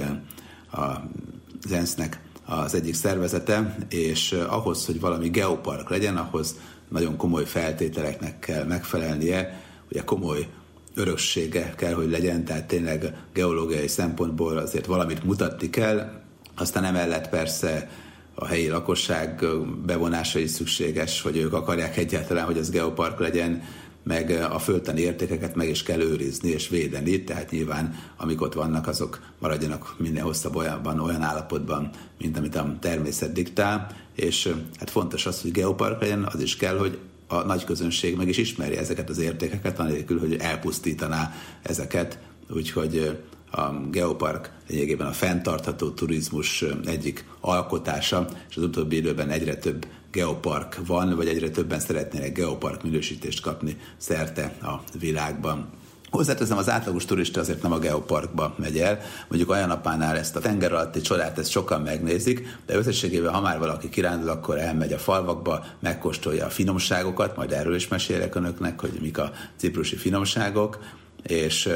az 0.72 1.72
ENSZ-nek 1.72 2.20
az 2.46 2.76
egyik 2.76 2.94
szervezete, 2.94 3.78
és 3.90 4.32
ahhoz, 4.48 4.86
hogy 4.86 5.00
valami 5.00 5.30
geopark 5.30 5.90
legyen, 5.90 6.18
ahhoz 6.18 6.56
nagyon 6.90 7.18
komoly 7.18 7.46
feltételeknek 7.46 8.40
kell 8.40 8.64
megfelelnie, 8.64 9.62
ugye 9.92 10.04
komoly 10.04 10.48
öröksége 10.96 11.74
kell, 11.78 11.94
hogy 11.94 12.10
legyen, 12.10 12.46
tehát 12.46 12.68
tényleg 12.68 13.14
geológiai 13.34 13.88
szempontból 13.88 14.58
azért 14.58 14.86
valamit 14.86 15.24
mutatni 15.24 15.70
kell, 15.70 16.24
aztán 16.56 16.84
emellett 16.84 17.30
persze 17.30 17.90
a 18.36 18.46
helyi 18.46 18.68
lakosság 18.68 19.46
bevonása 19.86 20.40
is 20.40 20.50
szükséges, 20.50 21.22
hogy 21.22 21.38
ők 21.38 21.54
akarják 21.54 21.98
egyáltalán, 21.98 22.46
hogy 22.46 22.58
az 22.58 22.70
geopark 22.70 23.20
legyen, 23.20 23.64
meg 24.06 24.30
a 24.30 24.60
földtani 24.60 25.02
értékeket 25.02 25.56
meg 25.56 25.70
is 25.70 25.84
kell 25.84 26.00
őrizni 26.00 26.50
és 26.50 26.70
védeni, 26.70 27.24
tehát 27.24 27.52
nyilván 27.52 27.96
amik 28.18 28.42
ott 28.42 28.54
vannak, 28.54 28.88
azok 28.88 29.22
maradjanak 29.40 29.96
minden 29.98 30.24
hosszabb 30.24 30.56
olyanban, 30.56 31.00
olyan 31.00 31.22
állapotban, 31.22 31.90
mint 32.18 32.38
amit 32.38 32.56
a 32.56 32.76
természet 32.80 33.32
diktál, 33.32 33.88
és 34.16 34.54
hát 34.80 34.90
fontos 34.90 35.26
az, 35.26 35.42
hogy 35.42 35.52
geopark 35.52 36.02
legyen, 36.02 36.24
az 36.24 36.42
is 36.42 36.56
kell, 36.56 36.78
hogy 36.78 36.98
a 37.28 37.44
nagy 37.44 37.64
közönség 37.64 38.18
meg 38.18 38.28
is 38.28 38.38
ismeri 38.38 38.78
ezeket 38.78 39.10
az 39.10 39.18
értékeket, 39.18 39.80
anélkül, 39.80 40.20
hogy 40.20 40.36
elpusztítaná 40.36 41.34
ezeket, 41.62 42.20
úgyhogy 42.50 43.20
a 43.52 43.72
geopark 43.92 44.52
lényegében 44.68 45.08
a 45.08 45.12
fenntartható 45.12 45.90
turizmus 45.90 46.66
egyik 46.86 47.26
alkotása, 47.40 48.28
és 48.50 48.56
az 48.56 48.64
utóbbi 48.64 48.96
időben 48.96 49.30
egyre 49.30 49.56
több 49.56 49.86
geopark 50.16 50.80
van, 50.86 51.16
vagy 51.16 51.28
egyre 51.28 51.50
többen 51.50 51.80
szeretnének 51.80 52.34
geopark 52.34 52.84
minősítést 52.84 53.42
kapni 53.42 53.78
szerte 53.98 54.56
a 54.62 54.82
világban. 55.00 55.70
Hozzáteszem, 56.10 56.58
az 56.58 56.70
átlagos 56.70 57.06
turista 57.06 57.40
azért 57.40 57.62
nem 57.62 57.72
a 57.72 57.80
geoparkba 57.80 58.56
megy 58.58 58.80
el, 58.80 59.00
mondjuk 59.28 59.50
olyan 59.50 59.68
napánál 59.68 60.18
ezt 60.18 60.36
a 60.36 60.40
tenger 60.40 60.74
alatti 60.74 61.02
csodát 61.02 61.38
ezt 61.38 61.50
sokan 61.50 61.82
megnézik, 61.82 62.58
de 62.66 62.76
összességében, 62.76 63.34
ha 63.34 63.42
már 63.42 63.60
valaki 63.60 63.90
kirándul, 63.90 64.30
akkor 64.30 64.58
elmegy 64.58 64.94
a 64.94 64.98
falvakba, 64.98 65.66
megkóstolja 65.80 66.46
a 66.46 66.50
finomságokat, 66.50 67.36
majd 67.36 67.52
erről 67.52 67.76
is 67.76 67.88
mesélek 67.88 68.36
önöknek, 68.36 68.80
hogy 68.80 68.98
mik 69.02 69.18
a 69.18 69.32
ciprusi 69.56 69.96
finomságok, 69.96 70.80
és 71.24 71.70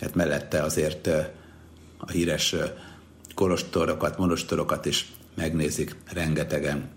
hát 0.00 0.14
mellette 0.14 0.62
azért 0.62 1.06
a 1.98 2.10
híres 2.10 2.54
kolostorokat, 3.34 4.18
monostorokat 4.18 4.86
is 4.86 5.12
megnézik 5.34 5.96
rengetegen. 6.12 6.96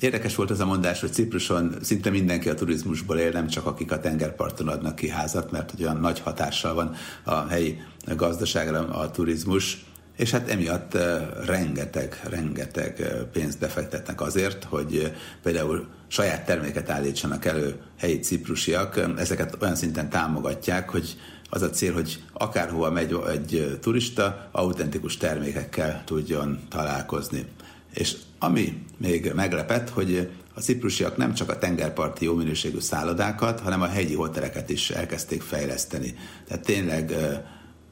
Érdekes 0.00 0.34
volt 0.34 0.50
az 0.50 0.60
a 0.60 0.66
mondás, 0.66 1.00
hogy 1.00 1.12
Cipruson 1.12 1.74
szinte 1.82 2.10
mindenki 2.10 2.48
a 2.48 2.54
turizmusból 2.54 3.18
él, 3.18 3.30
nem 3.30 3.46
csak 3.46 3.66
akik 3.66 3.92
a 3.92 4.00
tengerparton 4.00 4.68
adnak 4.68 4.96
ki 4.96 5.08
házat, 5.08 5.50
mert 5.50 5.72
olyan 5.80 5.96
nagy 5.96 6.20
hatással 6.20 6.74
van 6.74 6.94
a 7.22 7.46
helyi 7.46 7.80
gazdaságra 8.16 8.88
a 8.88 9.10
turizmus, 9.10 9.84
és 10.16 10.30
hát 10.30 10.48
emiatt 10.48 10.98
rengeteg, 11.44 12.20
rengeteg 12.28 13.02
pénzt 13.32 13.58
befektetnek 13.58 14.20
azért, 14.20 14.64
hogy 14.64 15.12
például 15.42 15.86
saját 16.06 16.46
terméket 16.46 16.90
állítsanak 16.90 17.44
elő 17.44 17.74
helyi 17.98 18.18
ciprusiak, 18.18 19.00
ezeket 19.16 19.56
olyan 19.62 19.76
szinten 19.76 20.10
támogatják, 20.10 20.90
hogy 20.90 21.16
az 21.50 21.62
a 21.62 21.70
cél, 21.70 21.92
hogy 21.92 22.22
akárhova 22.32 22.90
megy 22.90 23.16
egy 23.32 23.78
turista, 23.80 24.48
autentikus 24.52 25.16
termékekkel 25.16 26.02
tudjon 26.04 26.58
találkozni. 26.68 27.46
És 27.94 28.16
ami 28.38 28.82
még 28.96 29.32
meglepett, 29.34 29.88
hogy 29.88 30.30
a 30.54 30.60
ciprusiak 30.60 31.16
nem 31.16 31.34
csak 31.34 31.50
a 31.50 31.58
tengerparti 31.58 32.24
jó 32.24 32.34
minőségű 32.34 32.78
szállodákat, 32.78 33.60
hanem 33.60 33.82
a 33.82 33.86
hegyi 33.86 34.14
hoteleket 34.14 34.70
is 34.70 34.90
elkezdték 34.90 35.42
fejleszteni. 35.42 36.14
Tehát 36.48 36.64
tényleg 36.64 37.14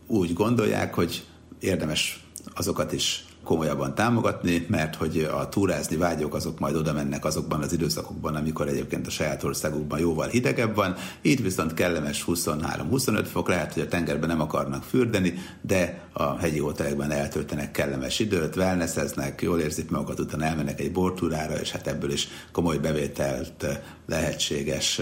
úgy 0.06 0.32
gondolják, 0.32 0.94
hogy 0.94 1.24
érdemes 1.60 2.24
azokat 2.54 2.92
is 2.92 3.24
komolyabban 3.44 3.94
támogatni, 3.94 4.66
mert 4.68 4.94
hogy 4.94 5.28
a 5.32 5.48
túrázni 5.48 5.96
vágyók 5.96 6.34
azok 6.34 6.58
majd 6.58 6.76
oda 6.76 6.92
mennek 6.92 7.24
azokban 7.24 7.62
az 7.62 7.72
időszakokban, 7.72 8.34
amikor 8.34 8.68
egyébként 8.68 9.06
a 9.06 9.10
saját 9.10 9.42
országukban 9.42 9.98
jóval 9.98 10.28
hidegebb 10.28 10.74
van, 10.74 10.94
itt 11.20 11.40
viszont 11.40 11.74
kellemes 11.74 12.24
23-25 12.26 13.26
fok, 13.32 13.48
lehet, 13.48 13.72
hogy 13.72 13.82
a 13.82 13.88
tengerben 13.88 14.28
nem 14.28 14.40
akarnak 14.40 14.82
fürdeni, 14.82 15.34
de 15.60 16.08
a 16.12 16.38
hegyi 16.38 16.58
hotelekben 16.58 17.10
eltöltenek 17.10 17.70
kellemes 17.70 18.18
időt, 18.18 18.56
wellnesseznek, 18.56 19.42
jól 19.42 19.60
érzik 19.60 19.90
magukat, 19.90 20.20
utána 20.20 20.44
elmennek 20.44 20.80
egy 20.80 20.92
bortúrára, 20.92 21.60
és 21.60 21.70
hát 21.70 21.86
ebből 21.86 22.12
is 22.12 22.28
komoly 22.52 22.78
bevételt 22.78 23.66
lehetséges 24.06 25.00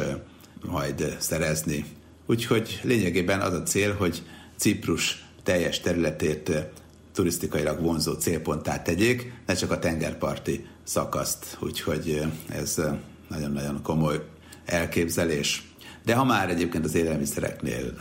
majd 0.66 1.16
szerezni. 1.18 1.84
Úgyhogy 2.26 2.80
lényegében 2.82 3.40
az 3.40 3.52
a 3.52 3.62
cél, 3.62 3.94
hogy 3.94 4.22
Ciprus 4.56 5.24
teljes 5.42 5.80
területét 5.80 6.66
turisztikailag 7.12 7.80
vonzó 7.80 8.12
célponttá 8.12 8.82
tegyék, 8.82 9.32
ne 9.46 9.54
csak 9.54 9.70
a 9.70 9.78
tengerparti 9.78 10.66
szakaszt, 10.82 11.56
úgyhogy 11.60 12.22
ez 12.48 12.80
nagyon-nagyon 13.28 13.82
komoly 13.82 14.24
elképzelés. 14.64 15.64
De 16.04 16.14
ha 16.14 16.24
már 16.24 16.50
egyébként 16.50 16.84
az 16.84 16.94
élelmiszereknél 16.94 17.98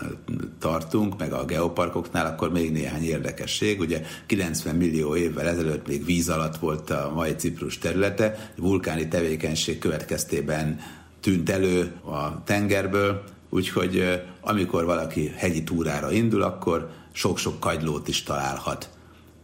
tartunk, 0.59 1.17
meg 1.17 1.33
a 1.33 1.45
geoparkoknál, 1.45 2.25
akkor 2.25 2.51
még 2.51 2.71
néhány 2.71 3.03
érdekesség. 3.03 3.79
Ugye 3.79 4.01
90 4.25 4.75
millió 4.75 5.15
évvel 5.15 5.47
ezelőtt 5.47 5.87
még 5.87 6.05
víz 6.05 6.29
alatt 6.29 6.57
volt 6.57 6.89
a 6.89 7.11
mai 7.15 7.35
Ciprus 7.35 7.77
területe, 7.77 8.51
vulkáni 8.55 9.07
tevékenység 9.07 9.79
következtében 9.79 10.79
tűnt 11.19 11.49
elő 11.49 11.91
a 12.05 12.43
tengerből, 12.43 13.23
úgyhogy 13.49 14.21
amikor 14.41 14.85
valaki 14.85 15.33
hegyi 15.35 15.63
túrára 15.63 16.11
indul, 16.11 16.41
akkor 16.41 16.89
sok-sok 17.11 17.59
kagylót 17.59 18.07
is 18.07 18.23
találhat 18.23 18.89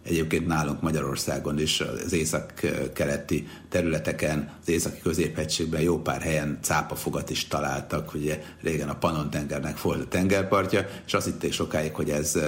Egyébként 0.05 0.47
nálunk 0.47 0.81
Magyarországon 0.81 1.59
is 1.59 1.81
az 1.81 2.13
észak-keleti 2.13 3.47
területeken, 3.69 4.49
az 4.61 4.69
északi 4.69 4.99
középhegységben 5.01 5.81
jó 5.81 6.01
pár 6.01 6.21
helyen 6.21 6.59
cápafogat 6.61 7.29
is 7.29 7.47
találtak, 7.47 8.13
ugye 8.13 8.41
régen 8.61 8.89
a 8.89 8.95
Panon 8.95 9.29
tengernek 9.29 9.81
volt 9.81 10.01
a 10.01 10.07
tengerpartja, 10.07 10.87
és 11.05 11.13
azt 11.13 11.25
hitték 11.25 11.51
sokáig, 11.51 11.93
hogy 11.93 12.09
ez 12.09 12.39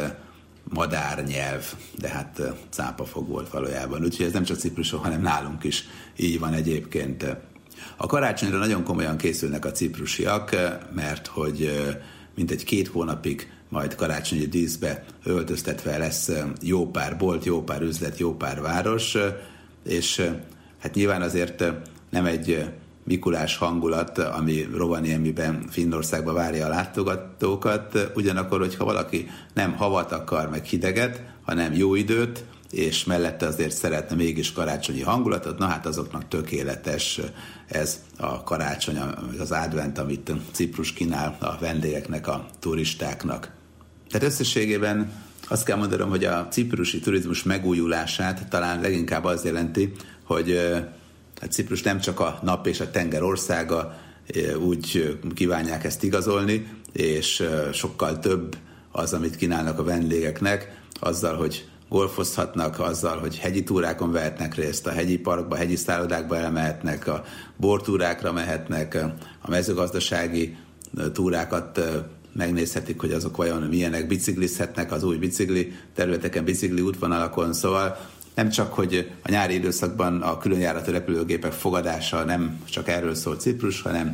madárnyelv, 0.63 1.73
de 1.99 2.07
hát 2.07 2.41
cápafog 2.69 3.27
volt 3.27 3.49
valójában. 3.49 4.03
Úgyhogy 4.03 4.25
ez 4.25 4.33
nem 4.33 4.43
csak 4.43 4.57
Cipruson, 4.57 4.99
hanem 4.99 5.21
nálunk 5.21 5.63
is 5.63 5.83
így 6.15 6.39
van 6.39 6.53
egyébként. 6.53 7.25
A 7.97 8.07
karácsonyra 8.07 8.57
nagyon 8.57 8.83
komolyan 8.83 9.17
készülnek 9.17 9.65
a 9.65 9.71
ciprusiak, 9.71 10.55
mert 10.95 11.27
hogy 11.27 11.71
mintegy 12.35 12.63
két 12.63 12.87
hónapig 12.87 13.51
majd 13.69 13.95
karácsonyi 13.95 14.45
díszbe 14.45 15.03
öltöztetve 15.23 15.97
lesz 15.97 16.31
jó 16.61 16.91
pár 16.91 17.17
bolt, 17.17 17.45
jó 17.45 17.63
pár 17.63 17.81
üzlet, 17.81 18.17
jó 18.17 18.35
pár 18.35 18.61
város, 18.61 19.17
és 19.83 20.31
hát 20.79 20.93
nyilván 20.93 21.21
azért 21.21 21.63
nem 22.09 22.25
egy 22.25 22.65
Mikulás 23.03 23.57
hangulat, 23.57 24.17
ami 24.17 24.67
Rovaniemiben, 24.75 25.65
Finnországban 25.69 26.33
várja 26.33 26.65
a 26.65 26.69
látogatókat, 26.69 28.11
ugyanakkor, 28.15 28.59
hogyha 28.59 28.85
valaki 28.85 29.27
nem 29.53 29.75
havat 29.75 30.11
akar, 30.11 30.49
meg 30.49 30.63
hideget, 30.63 31.23
hanem 31.45 31.73
jó 31.73 31.95
időt, 31.95 32.43
és 32.71 33.03
mellette 33.03 33.45
azért 33.45 33.75
szeretne 33.75 34.15
mégis 34.15 34.51
karácsonyi 34.51 35.01
hangulatot, 35.01 35.57
na 35.57 35.65
hát 35.65 35.85
azoknak 35.85 36.27
tökéletes 36.27 37.19
ez 37.67 38.03
a 38.17 38.43
karácsony, 38.43 38.97
az 39.39 39.51
advent, 39.51 39.97
amit 39.97 40.31
Ciprus 40.51 40.93
kínál 40.93 41.37
a 41.39 41.57
vendégeknek, 41.59 42.27
a 42.27 42.45
turistáknak. 42.59 43.56
Tehát 44.09 44.27
összességében 44.27 45.11
azt 45.47 45.65
kell 45.65 45.77
mondanom, 45.77 46.09
hogy 46.09 46.25
a 46.25 46.47
ciprusi 46.51 46.99
turizmus 46.99 47.43
megújulását 47.43 48.47
talán 48.49 48.81
leginkább 48.81 49.23
az 49.23 49.45
jelenti, 49.45 49.91
hogy 50.23 50.57
a 51.41 51.45
Ciprus 51.45 51.81
nem 51.81 51.99
csak 51.99 52.19
a 52.19 52.39
nap 52.43 52.67
és 52.67 52.79
a 52.79 52.91
tenger 52.91 53.23
országa, 53.23 53.97
úgy 54.59 55.17
kívánják 55.35 55.83
ezt 55.83 56.03
igazolni, 56.03 56.67
és 56.91 57.43
sokkal 57.73 58.19
több 58.19 58.57
az, 58.91 59.13
amit 59.13 59.35
kínálnak 59.35 59.79
a 59.79 59.83
vendégeknek, 59.83 60.81
azzal, 60.99 61.35
hogy 61.35 61.67
golfozhatnak, 61.89 62.79
azzal, 62.79 63.17
hogy 63.17 63.37
hegyi 63.37 63.63
túrákon 63.63 64.11
vehetnek 64.11 64.55
részt, 64.55 64.87
a 64.87 64.91
hegyi 64.91 65.17
parkba, 65.17 65.55
hegyi 65.55 65.75
szállodákba 65.75 66.37
elmehetnek, 66.37 67.07
a 67.07 67.23
bortúrákra 67.57 68.31
mehetnek, 68.31 68.95
a 69.41 69.49
mezőgazdasági 69.49 70.57
túrákat 71.13 71.81
megnézhetik, 72.37 72.99
hogy 72.99 73.11
azok 73.11 73.37
vajon 73.37 73.61
milyenek, 73.61 74.07
biciklizhetnek 74.07 74.91
az 74.91 75.03
új 75.03 75.17
bicikli 75.17 75.73
területeken, 75.95 76.43
bicikli 76.43 76.81
útvonalakon, 76.81 77.53
szóval 77.53 77.97
nem 78.35 78.49
csak, 78.49 78.73
hogy 78.73 79.11
a 79.23 79.31
nyári 79.31 79.53
időszakban 79.53 80.21
a 80.21 80.37
különjáratú 80.37 80.91
repülőgépek 80.91 81.51
fogadása 81.51 82.23
nem 82.23 82.59
csak 82.69 82.87
erről 82.87 83.15
szól 83.15 83.35
Ciprus, 83.35 83.81
hanem 83.81 84.11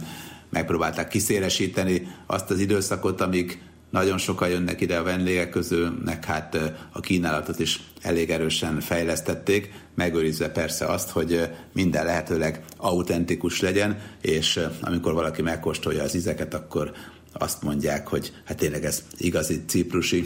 megpróbálták 0.50 1.08
kiszélesíteni 1.08 2.08
azt 2.26 2.50
az 2.50 2.60
időszakot, 2.60 3.22
amíg 3.22 3.62
nagyon 3.90 4.18
sokan 4.18 4.50
jönnek 4.50 4.82
ide 4.82 4.98
a 4.98 5.04
vendégek 5.04 5.50
közül, 5.50 6.02
meg 6.06 6.26
hát 6.26 6.74
a 6.92 7.00
kínálatot 7.00 7.60
is 7.60 7.80
elég 8.02 8.30
erősen 8.30 8.80
fejlesztették, 8.80 9.74
megőrizve 9.96 10.50
persze 10.50 10.86
azt, 10.86 11.10
hogy 11.10 11.50
minden 11.74 12.06
lehetőleg 12.06 12.64
autentikus 12.78 13.62
legyen, 13.62 14.00
és 14.22 14.60
amikor 14.82 15.14
valaki 15.14 15.42
megkóstolja 15.42 16.04
az 16.04 16.16
ízeket, 16.16 16.54
akkor 16.54 16.92
azt 17.34 17.62
mondják, 17.62 18.08
hogy 18.08 18.34
hát 18.46 18.58
tényleg 18.58 18.86
ez 18.86 19.04
igazi 19.18 19.64
ciprusi 19.68 20.26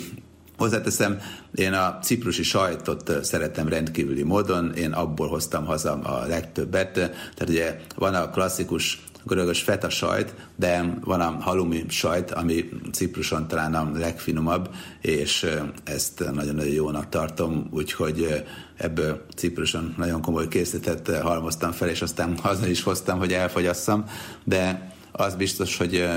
Hozzáteszem, 0.58 1.20
én 1.56 1.74
a 1.74 2.00
ciprusi 2.02 2.43
sajtot 2.43 3.12
szeretem 3.26 3.67
rendkívüli 3.67 4.24
módon, 4.24 4.74
én 4.74 4.91
abból 4.91 5.28
hoztam 5.28 5.65
haza 5.65 5.93
a 5.93 6.26
legtöbbet. 6.26 6.93
Tehát 6.93 7.48
ugye 7.48 7.80
van 7.96 8.13
a 8.13 8.30
klasszikus 8.30 9.04
görögös 9.24 9.62
feta 9.62 9.89
sajt, 9.89 10.34
de 10.56 11.00
van 11.04 11.22
a 11.22 11.38
halumi 11.39 11.86
sajt, 11.89 12.32
ami 12.32 12.70
Cipruson 12.91 13.48
talán 13.48 13.74
a 13.74 13.91
legfinomabb, 13.93 14.70
és 15.02 15.48
ezt 15.84 16.20
nagyon-nagyon 16.34 16.74
jónak 16.74 17.10
tartom, 17.10 17.67
úgyhogy 17.72 18.43
ebből 18.78 19.26
Cipruson 19.36 19.93
nagyon 19.98 20.22
komoly 20.22 20.48
készletet 20.48 21.17
halmoztam 21.17 21.72
fel, 21.72 21.89
és 21.89 22.02
aztán 22.02 22.38
haza 22.38 22.67
is 22.67 22.84
hoztam, 22.84 23.20
hogy 23.20 23.34
elfogyasszam, 23.34 24.06
de 24.43 24.96
az 25.17 25.36
biztos, 25.36 25.77
hogy 25.77 26.08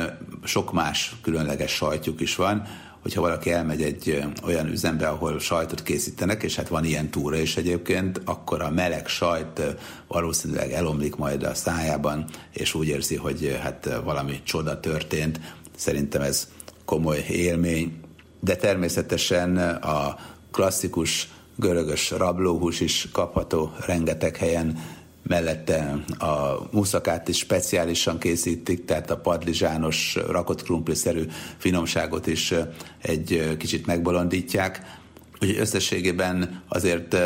sok 0.45 0.73
más 0.73 1.15
különleges 1.23 1.73
sajtjuk 1.73 2.21
is 2.21 2.37
van, 2.37 2.67
hogyha 3.03 3.21
valaki 3.21 3.51
elmegy 3.53 3.83
egy 3.83 4.25
olyan 4.45 4.67
üzembe, 4.67 5.09
ahol 5.09 5.39
sajtot 5.39 5.83
készítenek, 5.83 6.43
és 6.43 6.57
hát 6.57 6.69
van 6.69 6.85
ilyen 6.85 7.11
túra 7.11 7.37
is 7.37 7.57
egyébként, 7.57 8.21
akkor 8.25 8.63
a 8.63 8.71
meleg 8.71 9.07
sajt 9.09 9.63
valószínűleg 10.09 10.73
elomlik 10.73 11.17
majd 11.17 11.43
a 11.43 11.55
szájában, 11.55 12.25
és 12.53 12.75
úgy 12.75 12.89
érzi, 12.89 13.17
hogy 13.17 13.59
hát 13.63 14.01
valami 14.05 14.41
csoda 14.43 14.81
történt. 14.81 15.41
Szerintem 15.77 16.23
ez 16.23 16.49
komoly 16.85 17.25
élmény, 17.29 18.01
de 18.41 18.57
természetesen 18.57 19.57
a 19.75 20.17
klasszikus 20.51 21.29
görögös 21.57 22.11
rablóhús 22.11 22.81
is 22.81 23.09
kapható 23.13 23.73
rengeteg 23.87 24.37
helyen, 24.37 24.79
mellette 25.23 26.03
a 26.19 26.69
muszakát 26.71 27.29
is 27.29 27.39
speciálisan 27.39 28.19
készítik, 28.19 28.85
tehát 28.85 29.11
a 29.11 29.17
padlizsános, 29.17 30.19
rakott 30.29 30.63
krumpli-szerű 30.63 31.23
finomságot 31.57 32.27
is 32.27 32.55
egy 33.03 33.57
kicsit 33.59 33.87
megbolondítják. 33.87 34.99
Úgyhogy 35.41 35.59
összességében 35.59 36.63
azért 36.69 37.17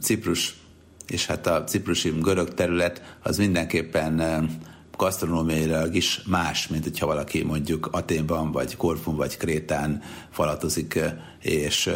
Ciprus 0.00 0.56
és 1.08 1.26
hát 1.26 1.46
a 1.46 1.64
ciprusi 1.64 2.12
görög 2.20 2.54
terület 2.54 3.16
az 3.22 3.38
mindenképpen 3.38 4.48
gasztronómiailag 4.96 5.94
is 5.94 6.22
más, 6.26 6.68
mint 6.68 6.82
hogyha 6.82 7.06
valaki 7.06 7.42
mondjuk 7.42 7.88
Aténban, 7.92 8.52
vagy 8.52 8.76
Korfun, 8.76 9.16
vagy 9.16 9.36
Krétán 9.36 10.02
falatozik, 10.30 10.98
és 11.40 11.90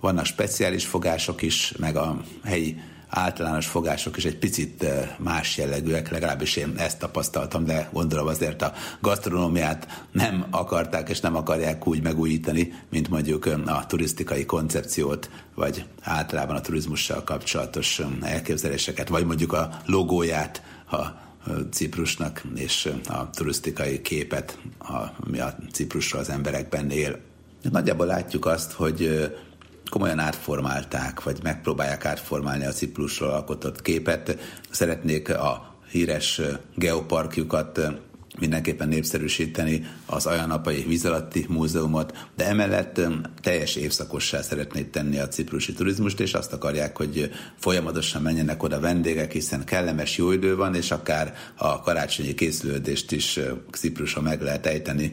vannak 0.00 0.24
speciális 0.24 0.86
fogások 0.86 1.42
is, 1.42 1.72
meg 1.78 1.96
a 1.96 2.20
helyi 2.44 2.80
általános 3.08 3.66
fogások 3.66 4.16
is 4.16 4.24
egy 4.24 4.38
picit 4.38 4.82
eh, 4.82 5.08
más 5.18 5.56
jellegűek, 5.56 6.10
legalábbis 6.10 6.56
én 6.56 6.74
ezt 6.76 6.98
tapasztaltam, 6.98 7.64
de 7.64 7.88
gondolom 7.92 8.26
azért 8.26 8.62
a 8.62 8.72
gasztronómiát 9.00 10.04
nem 10.12 10.46
akarták 10.50 11.08
és 11.08 11.20
nem 11.20 11.36
akarják 11.36 11.86
úgy 11.86 12.02
megújítani, 12.02 12.72
mint 12.90 13.08
mondjuk 13.08 13.46
eh, 13.46 13.76
a 13.76 13.86
turisztikai 13.86 14.44
koncepciót, 14.44 15.30
vagy 15.54 15.84
általában 16.02 16.56
a 16.56 16.60
turizmussal 16.60 17.24
kapcsolatos 17.24 17.98
eh, 17.98 18.32
elképzeléseket, 18.32 19.08
vagy 19.08 19.24
mondjuk 19.24 19.52
a 19.52 19.70
logóját, 19.86 20.62
a 20.90 21.26
Ciprusnak 21.70 22.42
és 22.54 22.92
a 23.08 23.30
turisztikai 23.30 24.00
képet, 24.00 24.58
ami 25.26 25.38
a 25.38 25.56
Ciprusra 25.72 26.18
az 26.18 26.28
emberekben 26.28 26.90
él. 26.90 27.18
Nagyjából 27.62 28.06
látjuk 28.06 28.46
azt, 28.46 28.72
hogy 28.72 29.30
komolyan 29.88 30.18
átformálták, 30.18 31.22
vagy 31.22 31.38
megpróbálják 31.42 32.04
átformálni 32.04 32.64
a 32.64 32.72
Ciprusról 32.72 33.30
alkotott 33.30 33.82
képet. 33.82 34.38
Szeretnék 34.70 35.28
a 35.28 35.76
híres 35.90 36.40
geoparkjukat 36.74 37.80
mindenképpen 38.38 38.88
népszerűsíteni 38.88 39.86
az 40.06 40.26
Ajanapai 40.26 40.84
Vízalatti 40.86 41.46
Múzeumot, 41.48 42.28
de 42.36 42.46
emellett 42.46 43.00
teljes 43.40 43.76
évszakossá 43.76 44.42
szeretnék 44.42 44.90
tenni 44.90 45.18
a 45.18 45.28
ciprusi 45.28 45.72
turizmust, 45.72 46.20
és 46.20 46.34
azt 46.34 46.52
akarják, 46.52 46.96
hogy 46.96 47.30
folyamatosan 47.56 48.22
menjenek 48.22 48.62
oda 48.62 48.80
vendégek, 48.80 49.32
hiszen 49.32 49.64
kellemes 49.64 50.16
jó 50.16 50.32
idő 50.32 50.56
van, 50.56 50.74
és 50.74 50.90
akár 50.90 51.34
a 51.56 51.80
karácsonyi 51.80 52.34
készülődést 52.34 53.12
is 53.12 53.40
Cipruson 53.70 54.22
meg 54.22 54.42
lehet 54.42 54.66
ejteni 54.66 55.12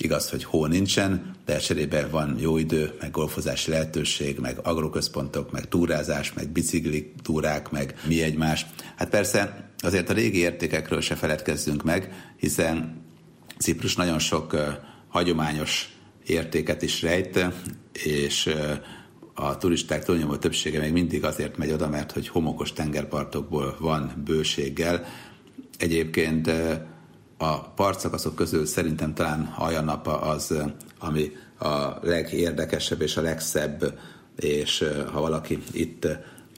Igaz, 0.00 0.30
hogy 0.30 0.44
hó 0.44 0.66
nincsen, 0.66 1.34
de 1.44 1.58
cserébe 1.58 2.06
van 2.06 2.36
jó 2.40 2.56
idő, 2.58 2.94
meg 3.00 3.10
golfozási 3.10 3.70
lehetőség, 3.70 4.38
meg 4.38 4.58
agroközpontok, 4.62 5.50
meg 5.50 5.68
túrázás, 5.68 6.32
meg 6.32 6.48
bicikli 6.48 7.12
túrák, 7.22 7.70
meg 7.70 7.94
mi 8.06 8.22
egymás. 8.22 8.66
Hát 8.96 9.08
persze 9.08 9.70
azért 9.78 10.10
a 10.10 10.12
régi 10.12 10.38
értékekről 10.38 11.00
se 11.00 11.14
feledkezzünk 11.14 11.82
meg, 11.82 12.32
hiszen 12.36 13.02
Ciprus 13.58 13.96
nagyon 13.96 14.18
sok 14.18 14.56
hagyományos 15.08 15.92
értéket 16.26 16.82
is 16.82 17.02
rejt, 17.02 17.46
és 17.92 18.54
a 19.34 19.56
turisták 19.56 20.04
túlnyomó 20.04 20.36
többsége 20.36 20.80
még 20.80 20.92
mindig 20.92 21.24
azért 21.24 21.56
megy 21.56 21.72
oda, 21.72 21.88
mert 21.88 22.12
hogy 22.12 22.28
homokos 22.28 22.72
tengerpartokból 22.72 23.76
van 23.80 24.22
bőséggel. 24.24 25.06
Egyébként 25.78 26.50
a 27.38 27.60
partszakaszok 27.60 28.34
közül 28.34 28.66
szerintem 28.66 29.14
talán 29.14 29.54
Ajanapa 29.58 30.20
az, 30.20 30.54
ami 30.98 31.32
a 31.58 31.98
legérdekesebb 32.02 33.00
és 33.00 33.16
a 33.16 33.22
legszebb, 33.22 33.98
és 34.36 34.84
ha 35.12 35.20
valaki 35.20 35.62
itt 35.72 36.06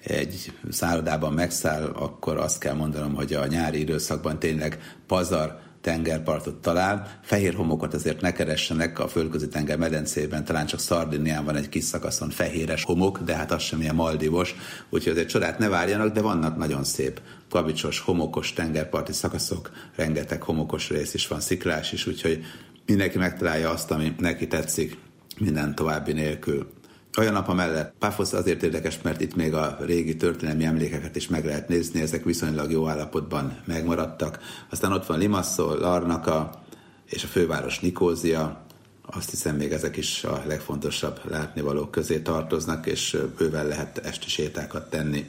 egy 0.05 0.53
szállodában 0.71 1.33
megszáll, 1.33 1.85
akkor 1.85 2.37
azt 2.37 2.59
kell 2.59 2.75
mondanom, 2.75 3.15
hogy 3.15 3.33
a 3.33 3.47
nyári 3.47 3.81
időszakban 3.81 4.39
tényleg 4.39 4.97
pazar 5.07 5.59
tengerpartot 5.81 6.61
talál. 6.61 7.21
Fehér 7.23 7.55
homokot 7.55 7.95
azért 7.95 8.21
ne 8.21 8.33
keressenek, 8.33 8.99
a 8.99 9.09
földközi 9.09 9.49
tenger 9.49 9.79
medencében 9.79 10.45
talán 10.45 10.67
csak 10.67 10.81
Szardinián 10.81 11.45
van 11.45 11.57
egy 11.57 11.69
kis 11.69 11.85
szakaszon 11.85 12.31
fehéres 12.31 12.85
homok, 12.85 13.19
de 13.19 13.35
hát 13.35 13.53
az 13.53 13.63
sem 13.63 13.81
ilyen 13.81 13.95
maldivos, 13.95 14.55
úgyhogy 14.89 15.13
azért 15.13 15.29
csodát 15.29 15.59
ne 15.59 15.69
várjanak, 15.69 16.15
de 16.15 16.21
vannak 16.21 16.57
nagyon 16.57 16.85
szép 16.85 17.21
kavicsos, 17.51 18.01
homokos 18.01 18.53
tengerparti 18.53 19.13
szakaszok, 19.13 19.71
rengeteg 19.97 20.43
homokos 20.43 20.89
rész 20.89 21.15
is 21.15 21.27
van, 21.27 21.41
sziklás 21.41 21.93
is, 21.93 22.07
úgyhogy 22.07 22.45
mindenki 22.87 23.19
megtalálja 23.19 23.71
azt, 23.71 23.91
ami 23.91 24.15
neki 24.19 24.47
tetszik, 24.47 24.97
minden 25.39 25.75
további 25.75 26.13
nélkül. 26.13 26.80
Olyan 27.19 27.33
nap 27.33 27.55
mellett 27.55 27.95
Paphos 27.99 28.33
azért 28.33 28.63
érdekes, 28.63 29.03
mert 29.03 29.21
itt 29.21 29.35
még 29.37 29.55
a 29.55 29.77
régi 29.81 30.17
történelmi 30.17 30.65
emlékeket 30.65 31.17
is 31.17 31.29
meg 31.29 31.45
lehet 31.45 31.69
nézni, 31.69 32.01
ezek 32.01 32.25
viszonylag 32.25 32.71
jó 32.71 32.89
állapotban 32.89 33.59
megmaradtak. 33.65 34.39
Aztán 34.71 34.93
ott 34.93 35.07
van 35.07 35.19
Limassol, 35.19 35.79
Larnaka 35.79 36.63
és 37.07 37.25
a 37.25 37.27
főváros 37.27 37.81
Nikózia, 37.81 38.65
azt 39.07 39.31
hiszem 39.31 39.57
még 39.57 39.73
ezek 39.73 39.97
is 39.97 40.25
a 40.25 40.43
legfontosabb 40.47 41.21
látnivalók 41.31 41.91
közé 41.91 42.19
tartoznak, 42.19 42.87
és 42.87 43.17
bőven 43.39 43.67
lehet 43.67 43.99
esti 43.99 44.29
sétákat 44.29 44.91
tenni. 44.91 45.29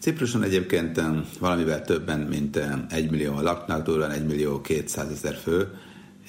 Cipruson 0.00 0.42
egyébként 0.42 1.00
valamivel 1.38 1.84
többen, 1.84 2.20
mint 2.20 2.60
egy 2.90 3.10
millió 3.10 3.40
laknak, 3.40 3.84
durván 3.84 4.10
egy 4.10 4.26
millió 4.26 4.60
200 4.60 5.10
ezer 5.10 5.34
fő, 5.34 5.68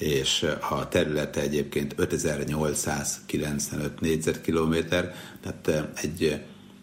és 0.02 0.46
a 0.70 0.88
területe 0.88 1.40
egyébként 1.40 1.94
5895 1.96 4.00
négyzetkilométer, 4.00 5.14
tehát 5.40 5.90
egy 6.02 6.40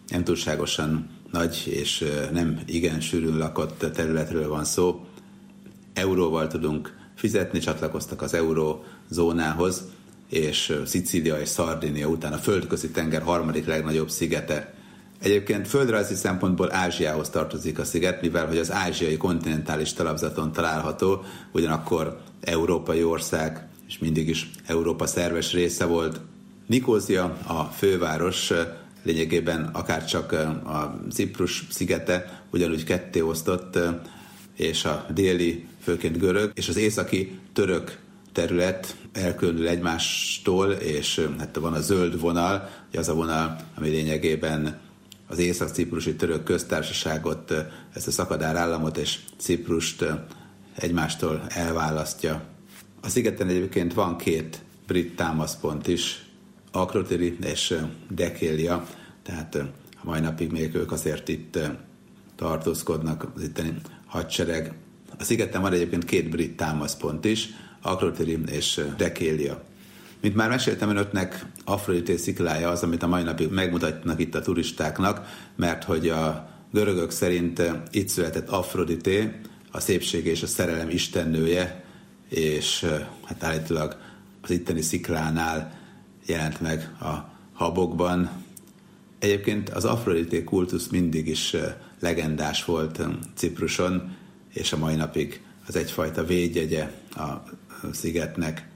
nem 0.08 0.24
túlságosan 0.24 1.10
nagy 1.30 1.62
és 1.66 2.04
nem 2.32 2.60
igen 2.66 3.00
sűrűn 3.00 3.38
lakott 3.38 3.92
területről 3.92 4.48
van 4.48 4.64
szó. 4.64 5.04
Euróval 5.94 6.46
tudunk 6.46 6.96
fizetni, 7.14 7.58
csatlakoztak 7.58 8.22
az 8.22 8.34
eurózónához, 8.34 9.82
és 10.28 10.80
Szicília 10.84 11.40
és 11.40 11.48
Szardinia 11.48 12.08
után 12.08 12.32
a 12.32 12.38
földközi 12.38 12.90
tenger 12.90 13.22
harmadik 13.22 13.66
legnagyobb 13.66 14.10
szigete 14.10 14.74
Egyébként 15.20 15.68
földrajzi 15.68 16.14
szempontból 16.14 16.74
Ázsiához 16.74 17.28
tartozik 17.28 17.78
a 17.78 17.84
sziget, 17.84 18.20
mivel 18.20 18.46
hogy 18.46 18.58
az 18.58 18.72
ázsiai 18.72 19.16
kontinentális 19.16 19.92
talapzaton 19.92 20.52
található, 20.52 21.24
ugyanakkor 21.52 22.20
európai 22.40 23.04
ország, 23.04 23.68
és 23.86 23.98
mindig 23.98 24.28
is 24.28 24.50
Európa 24.66 25.06
szerves 25.06 25.52
része 25.52 25.84
volt. 25.84 26.20
Nikózia, 26.66 27.24
a 27.46 27.62
főváros, 27.64 28.52
lényegében 29.02 29.70
akár 29.72 30.04
csak 30.04 30.32
a 30.64 31.00
Ciprus 31.10 31.66
szigete 31.70 32.42
ugyanúgy 32.52 32.84
ketté 32.84 33.20
osztott, 33.20 33.78
és 34.56 34.84
a 34.84 35.06
déli, 35.14 35.66
főként 35.82 36.18
görög, 36.18 36.50
és 36.54 36.68
az 36.68 36.76
északi 36.76 37.38
török 37.52 37.98
terület 38.32 38.96
elkülönül 39.12 39.68
egymástól, 39.68 40.70
és 40.70 41.28
hát 41.38 41.56
van 41.56 41.72
a 41.72 41.80
zöld 41.80 42.20
vonal, 42.20 42.68
az 42.96 43.08
a 43.08 43.14
vonal, 43.14 43.56
ami 43.76 43.88
lényegében 43.88 44.78
az 45.30 45.38
Észak-Ciprusi 45.38 46.14
Török 46.16 46.44
Köztársaságot, 46.44 47.54
ezt 47.94 48.06
a 48.06 48.10
szakadár 48.10 48.56
államot 48.56 48.96
és 48.96 49.18
Ciprust 49.36 50.04
egymástól 50.74 51.42
elválasztja. 51.48 52.42
A 53.00 53.08
szigeten 53.08 53.48
egyébként 53.48 53.94
van 53.94 54.16
két 54.16 54.62
brit 54.86 55.16
támaszpont 55.16 55.88
is, 55.88 56.24
Akrotiri 56.72 57.36
és 57.42 57.74
Dekélia, 58.08 58.86
tehát 59.22 59.54
a 59.54 60.02
mai 60.02 60.20
napig 60.20 60.50
még 60.50 60.74
ők 60.74 60.92
azért 60.92 61.28
itt 61.28 61.58
tartózkodnak, 62.36 63.26
az 63.34 63.42
itteni 63.42 63.74
hadsereg. 64.06 64.74
A 65.18 65.24
szigeten 65.24 65.62
van 65.62 65.72
egyébként 65.72 66.04
két 66.04 66.30
brit 66.30 66.56
támaszpont 66.56 67.24
is, 67.24 67.48
Akrotiri 67.82 68.38
és 68.46 68.80
Dekélia. 68.96 69.62
Mint 70.20 70.34
már 70.34 70.48
meséltem 70.48 70.88
önöknek, 70.88 71.46
Afrodité 71.64 72.16
sziklája 72.16 72.68
az, 72.68 72.82
amit 72.82 73.02
a 73.02 73.06
mai 73.06 73.22
napig 73.22 73.50
megmutatnak 73.50 74.20
itt 74.20 74.34
a 74.34 74.40
turistáknak, 74.40 75.26
mert 75.56 75.84
hogy 75.84 76.08
a 76.08 76.48
görögök 76.72 77.10
szerint 77.10 77.62
itt 77.90 78.08
született 78.08 78.48
Afrodité, 78.48 79.40
a 79.70 79.80
szépség 79.80 80.26
és 80.26 80.42
a 80.42 80.46
szerelem 80.46 80.88
istennője, 80.88 81.84
és 82.28 82.86
hát 83.24 83.42
állítólag 83.42 83.96
az 84.40 84.50
itteni 84.50 84.80
sziklánál 84.80 85.78
jelent 86.26 86.60
meg 86.60 86.94
a 87.00 87.14
habokban. 87.52 88.30
Egyébként 89.18 89.68
az 89.68 89.84
Afrodité 89.84 90.44
kultusz 90.44 90.88
mindig 90.88 91.28
is 91.28 91.56
legendás 92.00 92.64
volt 92.64 93.00
Cipruson, 93.34 94.16
és 94.52 94.72
a 94.72 94.76
mai 94.76 94.94
napig 94.94 95.40
az 95.66 95.76
egyfajta 95.76 96.24
védjegye 96.24 96.90
a 97.16 97.42
szigetnek. 97.92 98.69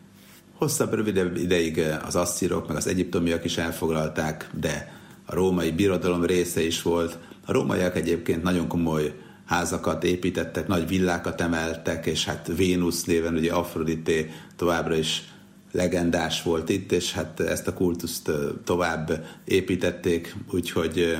Hosszabb, 0.65 0.95
rövidebb 0.95 1.37
ideig 1.37 1.81
az 2.07 2.17
asszírok, 2.17 2.69
meg 2.69 2.77
az 2.77 2.87
egyiptomiak 2.87 3.45
is 3.45 3.57
elfoglalták, 3.57 4.51
de 4.61 4.93
a 5.27 5.35
római 5.35 5.71
birodalom 5.71 6.25
része 6.25 6.65
is 6.67 6.83
volt. 6.83 7.19
A 7.47 7.53
rómaiak 7.53 7.97
egyébként 7.97 8.43
nagyon 8.43 8.69
komoly 8.69 9.15
házakat 9.45 10.05
építettek, 10.05 10.67
nagy 10.67 10.89
villákat 10.89 11.41
emeltek, 11.41 12.07
és 12.07 12.25
hát 12.25 12.51
Vénusz 12.57 13.05
néven 13.05 13.35
ugye 13.35 13.53
Afrodité 13.53 14.31
továbbra 14.57 14.97
is 14.97 15.23
legendás 15.73 16.43
volt 16.43 16.69
itt, 16.69 16.93
és 16.93 17.13
hát 17.13 17.41
ezt 17.41 17.69
a 17.69 17.75
kultuszt 17.75 18.31
tovább 18.65 19.27
építették, 19.45 20.37
úgyhogy 20.53 21.17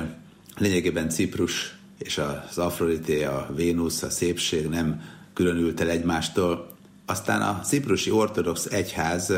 lényegében 0.57 1.09
Ciprus 1.09 1.75
és 1.97 2.17
az 2.17 2.57
Afrodité, 2.57 3.23
a 3.23 3.49
Vénusz, 3.55 4.03
a 4.03 4.09
szépség 4.09 4.67
nem 4.67 5.01
különült 5.33 5.81
el 5.81 5.89
egymástól. 5.89 6.74
Aztán 7.05 7.41
a 7.41 7.59
ciprusi 7.59 8.11
ortodox 8.11 8.65
egyház 8.65 9.33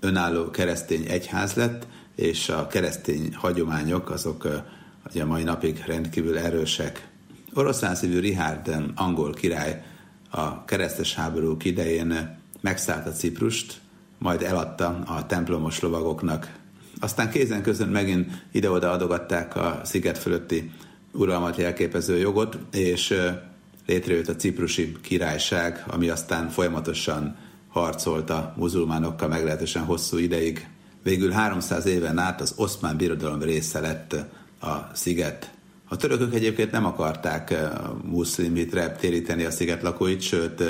önálló 0.00 0.50
keresztény 0.50 1.04
egyház 1.08 1.54
lett, 1.54 1.86
és 2.14 2.48
a 2.48 2.66
keresztény 2.66 3.34
hagyományok 3.34 4.10
azok 4.10 4.48
ugye 5.10 5.22
a 5.22 5.26
mai 5.26 5.42
napig 5.42 5.82
rendkívül 5.86 6.38
erősek. 6.38 7.08
Oroszlán 7.54 7.94
szívű 7.94 8.18
Richard 8.18 8.76
angol 8.94 9.32
király 9.32 9.82
a 10.30 10.64
keresztes 10.64 11.14
háborúk 11.14 11.64
idején 11.64 12.38
megszállta 12.60 13.10
Ciprust, 13.10 13.80
majd 14.18 14.42
eladta 14.42 15.02
a 15.06 15.26
templomos 15.26 15.80
lovagoknak. 15.80 16.52
Aztán 17.00 17.30
kézen 17.30 17.62
közön 17.62 17.88
megint 17.88 18.44
ide-oda 18.52 18.90
adogatták 18.90 19.56
a 19.56 19.80
sziget 19.84 20.18
fölötti 20.18 20.70
uralmat 21.12 21.56
jelképező 21.56 22.18
jogot, 22.18 22.58
és 22.72 23.14
létrejött 23.86 24.28
a 24.28 24.36
ciprusi 24.36 24.96
királyság, 25.02 25.84
ami 25.86 26.08
aztán 26.08 26.48
folyamatosan 26.48 27.36
harcolt 27.68 28.30
a 28.30 28.54
muzulmánokkal 28.56 29.28
meglehetősen 29.28 29.84
hosszú 29.84 30.18
ideig. 30.18 30.68
Végül 31.02 31.30
300 31.30 31.86
éven 31.86 32.18
át 32.18 32.40
az 32.40 32.52
oszmán 32.56 32.96
birodalom 32.96 33.42
része 33.42 33.80
lett 33.80 34.12
a 34.60 34.90
sziget. 34.92 35.52
A 35.88 35.96
törökök 35.96 36.34
egyébként 36.34 36.70
nem 36.70 36.84
akarták 36.84 37.54
muszlim 38.04 38.54
hitre 38.54 38.92
téríteni 38.92 39.44
a 39.44 39.50
sziget 39.50 39.82
lakóit, 39.82 40.20
sőt, 40.20 40.62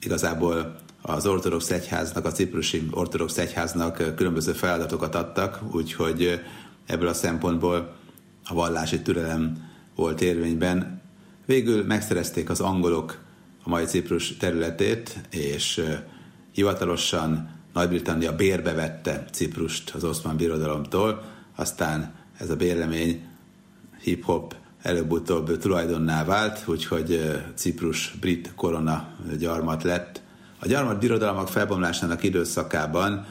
igazából 0.00 0.76
az 1.02 1.26
ortodox 1.26 1.70
egyháznak, 1.70 2.24
a 2.24 2.32
ciprusi 2.32 2.88
ortodox 2.90 3.38
egyháznak 3.38 4.14
különböző 4.16 4.52
feladatokat 4.52 5.14
adtak, 5.14 5.60
úgyhogy 5.72 6.40
ebből 6.86 7.08
a 7.08 7.14
szempontból 7.14 7.96
a 8.44 8.54
vallási 8.54 9.00
türelem 9.00 9.70
volt 9.94 10.20
érvényben. 10.20 10.99
Végül 11.50 11.84
megszerezték 11.84 12.50
az 12.50 12.60
angolok 12.60 13.18
a 13.62 13.68
mai 13.68 13.84
Ciprus 13.84 14.36
területét, 14.36 15.18
és 15.30 15.82
hivatalosan 16.52 17.50
Nagy-Britannia 17.72 18.36
bérbe 18.36 18.72
vette 18.72 19.24
Ciprust 19.32 19.90
az 19.90 20.04
oszmán 20.04 20.36
birodalomtól, 20.36 21.22
aztán 21.56 22.14
ez 22.38 22.50
a 22.50 22.56
bérlemény 22.56 23.28
hip-hop 24.02 24.54
előbb-utóbb 24.82 25.58
tulajdonná 25.58 26.24
vált, 26.24 26.62
úgyhogy 26.66 27.40
Ciprus 27.54 28.14
brit 28.20 28.52
korona 28.54 29.08
gyarmat 29.38 29.82
lett. 29.82 30.22
A 30.58 30.66
gyarmat 30.66 30.98
birodalmak 30.98 31.48
felbomlásának 31.48 32.22
időszakában, 32.22 33.26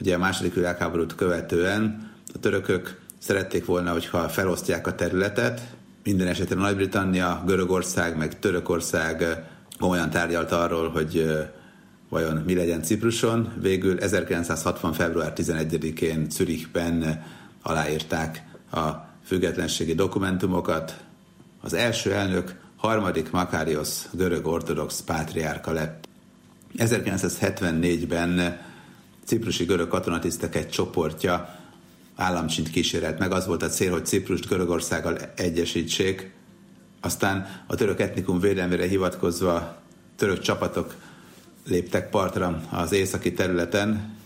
ugye 0.00 0.14
a 0.14 0.18
második 0.18 0.54
világháborút 0.54 1.14
követően 1.14 2.10
a 2.34 2.38
törökök 2.38 3.00
szerették 3.18 3.64
volna, 3.64 3.92
hogyha 3.92 4.28
felosztják 4.28 4.86
a 4.86 4.94
területet, 4.94 5.73
minden 6.04 6.26
esetre 6.26 6.56
Nagy-Britannia, 6.56 7.42
Görögország, 7.46 8.16
meg 8.16 8.38
Törökország 8.38 9.44
komolyan 9.78 10.10
tárgyalt 10.10 10.52
arról, 10.52 10.88
hogy 10.88 11.32
vajon 12.08 12.36
mi 12.36 12.54
legyen 12.54 12.82
Cipruson. 12.82 13.52
Végül 13.60 13.98
1960. 13.98 14.92
február 14.92 15.32
11-én 15.36 16.26
Zürichben 16.30 17.24
aláírták 17.62 18.42
a 18.72 18.90
függetlenségi 19.24 19.94
dokumentumokat. 19.94 20.96
Az 21.60 21.74
első 21.74 22.12
elnök 22.12 22.54
harmadik 22.76 23.30
Makarios 23.30 23.88
görög 24.10 24.46
ortodox 24.46 25.00
pátriárka 25.00 25.72
lett. 25.72 26.08
1974-ben 26.78 28.60
ciprusi 29.24 29.64
görög 29.64 29.88
katonatisztek 29.88 30.54
egy 30.54 30.68
csoportja 30.68 31.63
államcsint 32.16 32.70
kísérelt 32.70 33.18
meg. 33.18 33.32
Az 33.32 33.46
volt 33.46 33.62
a 33.62 33.68
cél, 33.68 33.90
hogy 33.90 34.06
Ciprust 34.06 34.48
Görögországgal 34.48 35.18
egyesítsék. 35.36 36.32
Aztán 37.00 37.64
a 37.66 37.74
török 37.74 38.00
etnikum 38.00 38.40
védelmére 38.40 38.86
hivatkozva 38.86 39.82
török 40.16 40.40
csapatok 40.40 40.94
léptek 41.66 42.10
partra 42.10 42.62
az 42.70 42.92
északi 42.92 43.32
területen, 43.32 44.16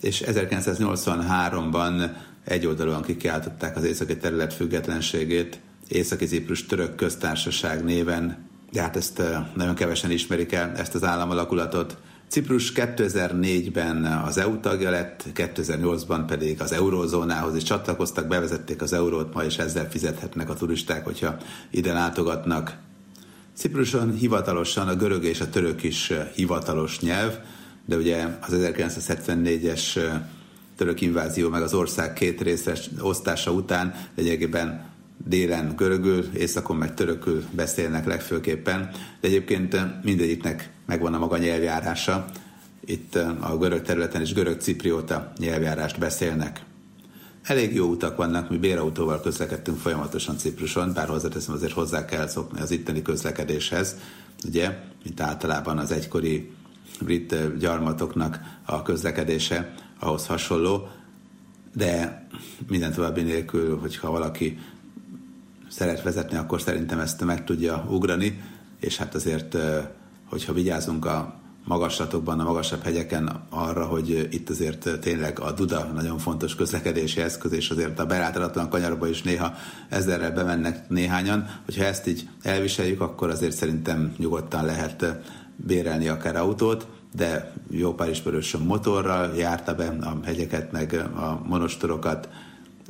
és 0.00 0.22
1983-ban 0.26 2.10
egyoldalúan 2.44 3.02
kikiáltották 3.02 3.76
az 3.76 3.84
északi 3.84 4.16
terület 4.16 4.54
függetlenségét, 4.54 5.60
Északi 5.88 6.24
Ciprus 6.24 6.66
Török 6.66 6.94
Köztársaság 6.94 7.84
néven, 7.84 8.48
de 8.72 8.80
hát 8.80 8.96
ezt 8.96 9.22
nagyon 9.54 9.74
kevesen 9.74 10.10
ismerik 10.10 10.52
el, 10.52 10.72
ezt 10.76 10.94
az 10.94 11.04
államalakulatot. 11.04 11.96
Ciprus 12.34 12.72
2004-ben 12.74 14.04
az 14.04 14.38
EU 14.38 14.60
tagja 14.60 14.90
lett, 14.90 15.24
2008-ban 15.34 16.24
pedig 16.26 16.60
az 16.60 16.72
eurózónához 16.72 17.56
is 17.56 17.62
csatlakoztak, 17.62 18.26
bevezették 18.26 18.82
az 18.82 18.92
eurót 18.92 19.34
ma, 19.34 19.44
és 19.44 19.56
ezzel 19.56 19.90
fizethetnek 19.90 20.50
a 20.50 20.54
turisták, 20.54 21.04
hogyha 21.04 21.36
ide 21.70 21.92
látogatnak. 21.92 22.76
Cipruson 23.56 24.12
hivatalosan 24.12 24.88
a 24.88 24.94
görög 24.94 25.24
és 25.24 25.40
a 25.40 25.48
török 25.48 25.82
is 25.82 26.12
hivatalos 26.34 27.00
nyelv, 27.00 27.38
de 27.84 27.96
ugye 27.96 28.26
az 28.40 28.56
1974-es 28.56 30.00
török 30.76 31.00
invázió 31.00 31.48
meg 31.48 31.62
az 31.62 31.74
ország 31.74 32.12
két 32.12 32.40
részes 32.40 32.90
osztása 33.00 33.50
után 33.50 33.94
lényegében 34.16 34.90
délen 35.26 35.74
görögül, 35.76 36.24
északon 36.36 36.76
meg 36.76 36.94
törökül 36.94 37.44
beszélnek 37.50 38.06
legfőképpen, 38.06 38.90
de 39.20 39.28
egyébként 39.28 39.76
mindegyiknek 40.02 40.73
megvan 40.86 41.14
a 41.14 41.18
maga 41.18 41.38
nyelvjárása. 41.38 42.24
Itt 42.84 43.14
a 43.40 43.56
görög 43.58 43.82
területen 43.82 44.22
is 44.22 44.32
görög 44.32 44.60
ciprióta 44.60 45.32
nyelvjárást 45.38 45.98
beszélnek. 45.98 46.64
Elég 47.42 47.74
jó 47.74 47.86
utak 47.86 48.16
vannak, 48.16 48.50
mi 48.50 48.56
bérautóval 48.56 49.20
közlekedtünk 49.20 49.78
folyamatosan 49.78 50.38
Cipruson, 50.38 50.92
bár 50.92 51.08
hozzáteszem 51.08 51.54
azért 51.54 51.72
hozzá 51.72 52.04
kell 52.04 52.26
szokni 52.26 52.60
az 52.60 52.70
itteni 52.70 53.02
közlekedéshez, 53.02 53.96
ugye, 54.46 54.78
mint 55.02 55.20
általában 55.20 55.78
az 55.78 55.90
egykori 55.90 56.52
brit 57.00 57.58
gyarmatoknak 57.58 58.40
a 58.64 58.82
közlekedése 58.82 59.74
ahhoz 59.98 60.26
hasonló, 60.26 60.88
de 61.74 62.26
minden 62.68 62.92
további 62.92 63.22
nélkül, 63.22 63.78
hogyha 63.78 64.10
valaki 64.10 64.58
szeret 65.68 66.02
vezetni, 66.02 66.36
akkor 66.36 66.60
szerintem 66.60 66.98
ezt 66.98 67.24
meg 67.24 67.44
tudja 67.44 67.86
ugrani, 67.90 68.42
és 68.80 68.96
hát 68.96 69.14
azért, 69.14 69.56
hogyha 70.34 70.52
vigyázunk 70.52 71.04
a 71.04 71.34
magaslatokban, 71.64 72.40
a 72.40 72.44
magasabb 72.44 72.82
hegyeken 72.82 73.46
arra, 73.50 73.84
hogy 73.84 74.28
itt 74.30 74.50
azért 74.50 74.98
tényleg 75.00 75.40
a 75.40 75.52
Duda 75.52 75.84
nagyon 75.94 76.18
fontos 76.18 76.54
közlekedési 76.54 77.20
eszköz, 77.20 77.52
és 77.52 77.70
azért 77.70 77.98
a 77.98 78.06
belátatlan 78.06 78.68
kanyarba 78.68 79.08
is 79.08 79.22
néha 79.22 79.54
ezerrel 79.88 80.32
bemennek 80.32 80.88
néhányan. 80.88 81.60
Hogyha 81.64 81.84
ezt 81.84 82.06
így 82.06 82.28
elviseljük, 82.42 83.00
akkor 83.00 83.30
azért 83.30 83.56
szerintem 83.56 84.14
nyugodtan 84.18 84.64
lehet 84.64 85.06
bérelni 85.56 86.08
akár 86.08 86.36
autót, 86.36 86.86
de 87.16 87.52
jó 87.70 87.94
pár 87.94 88.08
ismerősöm 88.08 88.62
motorral 88.62 89.36
járta 89.36 89.74
be 89.74 89.96
a 90.00 90.18
hegyeket, 90.24 90.72
meg 90.72 90.92
a 91.16 91.42
monostorokat, 91.46 92.28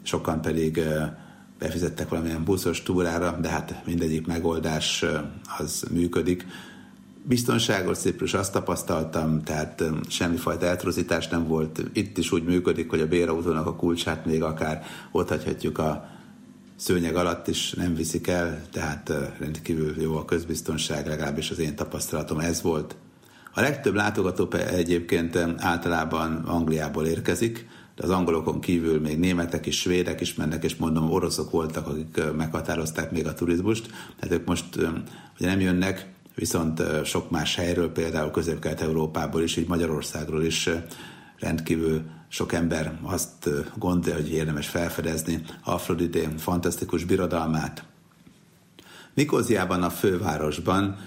sokan 0.02 0.40
pedig 0.40 0.80
befizettek 1.58 2.08
valamilyen 2.08 2.44
buszos 2.44 2.82
túrára, 2.82 3.38
de 3.40 3.48
hát 3.48 3.82
mindegyik 3.86 4.26
megoldás 4.26 5.04
az 5.58 5.84
működik. 5.90 6.46
Biztonságos 7.26 7.98
Ciprus 7.98 8.34
azt 8.34 8.52
tapasztaltam, 8.52 9.42
tehát 9.42 9.84
semmifajta 10.08 10.66
eltrozítás 10.66 11.28
nem 11.28 11.46
volt. 11.46 11.82
Itt 11.92 12.18
is 12.18 12.32
úgy 12.32 12.44
működik, 12.44 12.90
hogy 12.90 13.00
a 13.00 13.06
bérautónak 13.06 13.66
a 13.66 13.76
kulcsát 13.76 14.26
még 14.26 14.42
akár 14.42 14.84
ott 15.12 15.28
hagyhatjuk 15.28 15.78
a 15.78 16.08
szőnyeg 16.76 17.16
alatt 17.16 17.48
is 17.48 17.72
nem 17.72 17.94
viszik 17.94 18.26
el, 18.26 18.62
tehát 18.72 19.12
rendkívül 19.38 20.00
jó 20.00 20.16
a 20.16 20.24
közbiztonság, 20.24 21.06
legalábbis 21.06 21.50
az 21.50 21.58
én 21.58 21.76
tapasztalatom 21.76 22.38
ez 22.38 22.62
volt. 22.62 22.96
A 23.54 23.60
legtöbb 23.60 23.94
látogató 23.94 24.48
egyébként 24.52 25.36
általában 25.56 26.34
Angliából 26.34 27.06
érkezik, 27.06 27.66
de 27.96 28.02
az 28.02 28.10
angolokon 28.10 28.60
kívül 28.60 29.00
még 29.00 29.18
németek 29.18 29.66
is, 29.66 29.80
svédek 29.80 30.20
is 30.20 30.34
mennek, 30.34 30.64
és 30.64 30.76
mondom, 30.76 31.10
oroszok 31.10 31.50
voltak, 31.50 31.86
akik 31.86 32.20
meghatározták 32.36 33.10
még 33.10 33.26
a 33.26 33.34
turizmust, 33.34 33.86
tehát 34.20 34.38
ők 34.38 34.46
most 34.46 34.64
ugye 35.38 35.48
nem 35.48 35.60
jönnek, 35.60 36.13
viszont 36.34 36.82
sok 37.04 37.30
más 37.30 37.54
helyről, 37.54 37.92
például 37.92 38.30
Közép-Kelet-Európából 38.30 39.42
is, 39.42 39.56
így 39.56 39.68
Magyarországról 39.68 40.44
is 40.44 40.70
rendkívül 41.38 42.02
sok 42.28 42.52
ember 42.52 42.98
azt 43.02 43.48
gondolja, 43.78 44.20
hogy 44.20 44.32
érdemes 44.32 44.68
felfedezni 44.68 45.42
Afrodité 45.64 46.28
fantasztikus 46.38 47.04
birodalmát. 47.04 47.84
Nikóziában, 49.14 49.82
a 49.82 49.90
fővárosban 49.90 50.98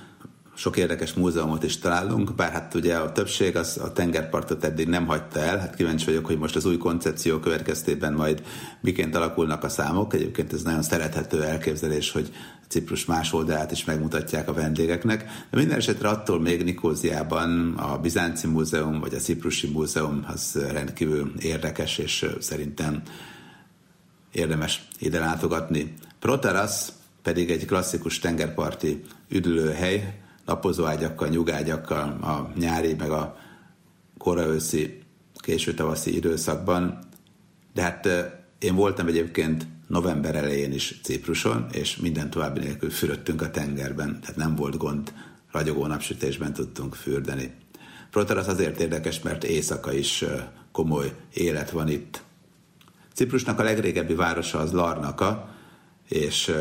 sok 0.55 0.77
érdekes 0.77 1.13
múzeumot 1.13 1.63
is 1.63 1.79
találunk, 1.79 2.35
bár 2.35 2.51
hát 2.51 2.73
ugye 2.73 2.95
a 2.95 3.11
többség 3.11 3.55
az 3.55 3.77
a 3.77 3.93
tengerpartot 3.93 4.63
eddig 4.63 4.87
nem 4.87 5.05
hagyta 5.05 5.39
el, 5.39 5.57
hát 5.57 5.75
kíváncsi 5.75 6.05
vagyok, 6.05 6.25
hogy 6.25 6.37
most 6.37 6.55
az 6.55 6.65
új 6.65 6.77
koncepció 6.77 7.39
következtében 7.39 8.13
majd 8.13 8.43
miként 8.81 9.15
alakulnak 9.15 9.63
a 9.63 9.69
számok. 9.69 10.13
Egyébként 10.13 10.53
ez 10.53 10.61
nagyon 10.61 10.81
szerethető 10.81 11.43
elképzelés, 11.43 12.11
hogy 12.11 12.33
Ciprus 12.67 13.05
más 13.05 13.33
oldalát 13.33 13.71
is 13.71 13.85
megmutatják 13.85 14.49
a 14.49 14.53
vendégeknek, 14.53 15.23
de 15.49 15.57
minden 15.57 15.77
esetre 15.77 16.09
attól 16.09 16.39
még 16.39 16.63
Nikóziában 16.63 17.73
a 17.77 17.97
Bizánci 17.97 18.47
Múzeum 18.47 18.99
vagy 18.99 19.13
a 19.13 19.19
Ciprusi 19.19 19.67
Múzeum 19.67 20.25
az 20.27 20.59
rendkívül 20.71 21.31
érdekes, 21.39 21.97
és 21.97 22.25
szerintem 22.39 23.01
érdemes 24.31 24.87
ide 24.99 25.19
látogatni. 25.19 25.93
Protaras 26.19 26.87
pedig 27.21 27.51
egy 27.51 27.65
klasszikus 27.65 28.19
tengerparti 28.19 29.03
üdülőhely, 29.29 30.21
napozóágyakkal, 30.45 31.27
nyugágyakkal 31.27 32.09
a 32.21 32.51
nyári, 32.55 32.93
meg 32.93 33.09
a 33.11 33.37
koraőszi, 34.17 35.01
késő 35.35 35.73
tavaszi 35.73 36.15
időszakban. 36.15 36.99
De 37.73 37.81
hát 37.81 38.07
én 38.59 38.75
voltam 38.75 39.07
egyébként 39.07 39.67
november 39.87 40.35
elején 40.35 40.73
is 40.73 40.99
Cipruson, 41.03 41.65
és 41.71 41.97
minden 41.97 42.29
további 42.29 42.59
nélkül 42.59 42.89
fürödtünk 42.89 43.41
a 43.41 43.51
tengerben, 43.51 44.19
tehát 44.21 44.35
nem 44.35 44.55
volt 44.55 44.77
gond, 44.77 45.13
ragyogó 45.51 45.85
napsütésben 45.85 46.53
tudtunk 46.53 46.95
fürdeni. 46.95 47.51
Protaras 48.11 48.47
azért 48.47 48.79
érdekes, 48.79 49.21
mert 49.21 49.43
éjszaka 49.43 49.93
is 49.93 50.25
komoly 50.71 51.13
élet 51.33 51.69
van 51.69 51.89
itt. 51.89 52.21
Ciprusnak 53.13 53.59
a 53.59 53.63
legrégebbi 53.63 54.13
városa 54.13 54.59
az 54.59 54.71
Larnaka, 54.71 55.49
és 56.07 56.51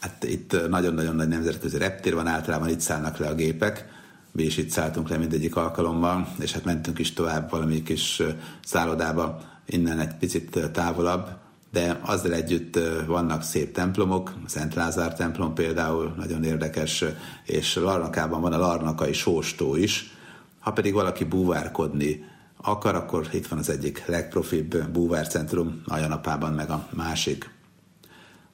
hát 0.00 0.24
itt 0.24 0.68
nagyon-nagyon 0.68 1.14
nagy 1.14 1.28
nemzetközi 1.28 1.78
reptér 1.78 2.14
van, 2.14 2.26
általában 2.26 2.68
itt 2.68 2.80
szállnak 2.80 3.16
le 3.16 3.28
a 3.28 3.34
gépek, 3.34 3.88
mi 4.32 4.42
is 4.42 4.56
itt 4.56 4.70
szálltunk 4.70 5.08
le 5.08 5.16
mindegyik 5.16 5.56
alkalommal, 5.56 6.34
és 6.40 6.52
hát 6.52 6.64
mentünk 6.64 6.98
is 6.98 7.12
tovább 7.12 7.50
valami 7.50 7.82
kis 7.82 8.22
szállodába, 8.64 9.42
innen 9.66 9.98
egy 9.98 10.14
picit 10.14 10.70
távolabb, 10.72 11.28
de 11.72 12.00
azzal 12.02 12.32
együtt 12.32 12.78
vannak 13.06 13.42
szép 13.42 13.72
templomok, 13.72 14.34
Szent 14.46 14.74
Lázár 14.74 15.14
templom 15.14 15.54
például 15.54 16.14
nagyon 16.16 16.44
érdekes, 16.44 17.04
és 17.44 17.74
Larnakában 17.74 18.40
van 18.40 18.52
a 18.52 18.58
Larnakai 18.58 19.12
sóstó 19.12 19.76
is. 19.76 20.16
Ha 20.60 20.72
pedig 20.72 20.92
valaki 20.92 21.24
búvárkodni 21.24 22.24
akar, 22.56 22.94
akkor 22.94 23.28
itt 23.32 23.46
van 23.46 23.58
az 23.58 23.68
egyik 23.68 24.06
legprofibb 24.06 24.88
búvárcentrum, 24.90 25.82
a 25.86 25.96
Janapában 25.96 26.52
meg 26.52 26.70
a 26.70 26.88
másik. 26.90 27.50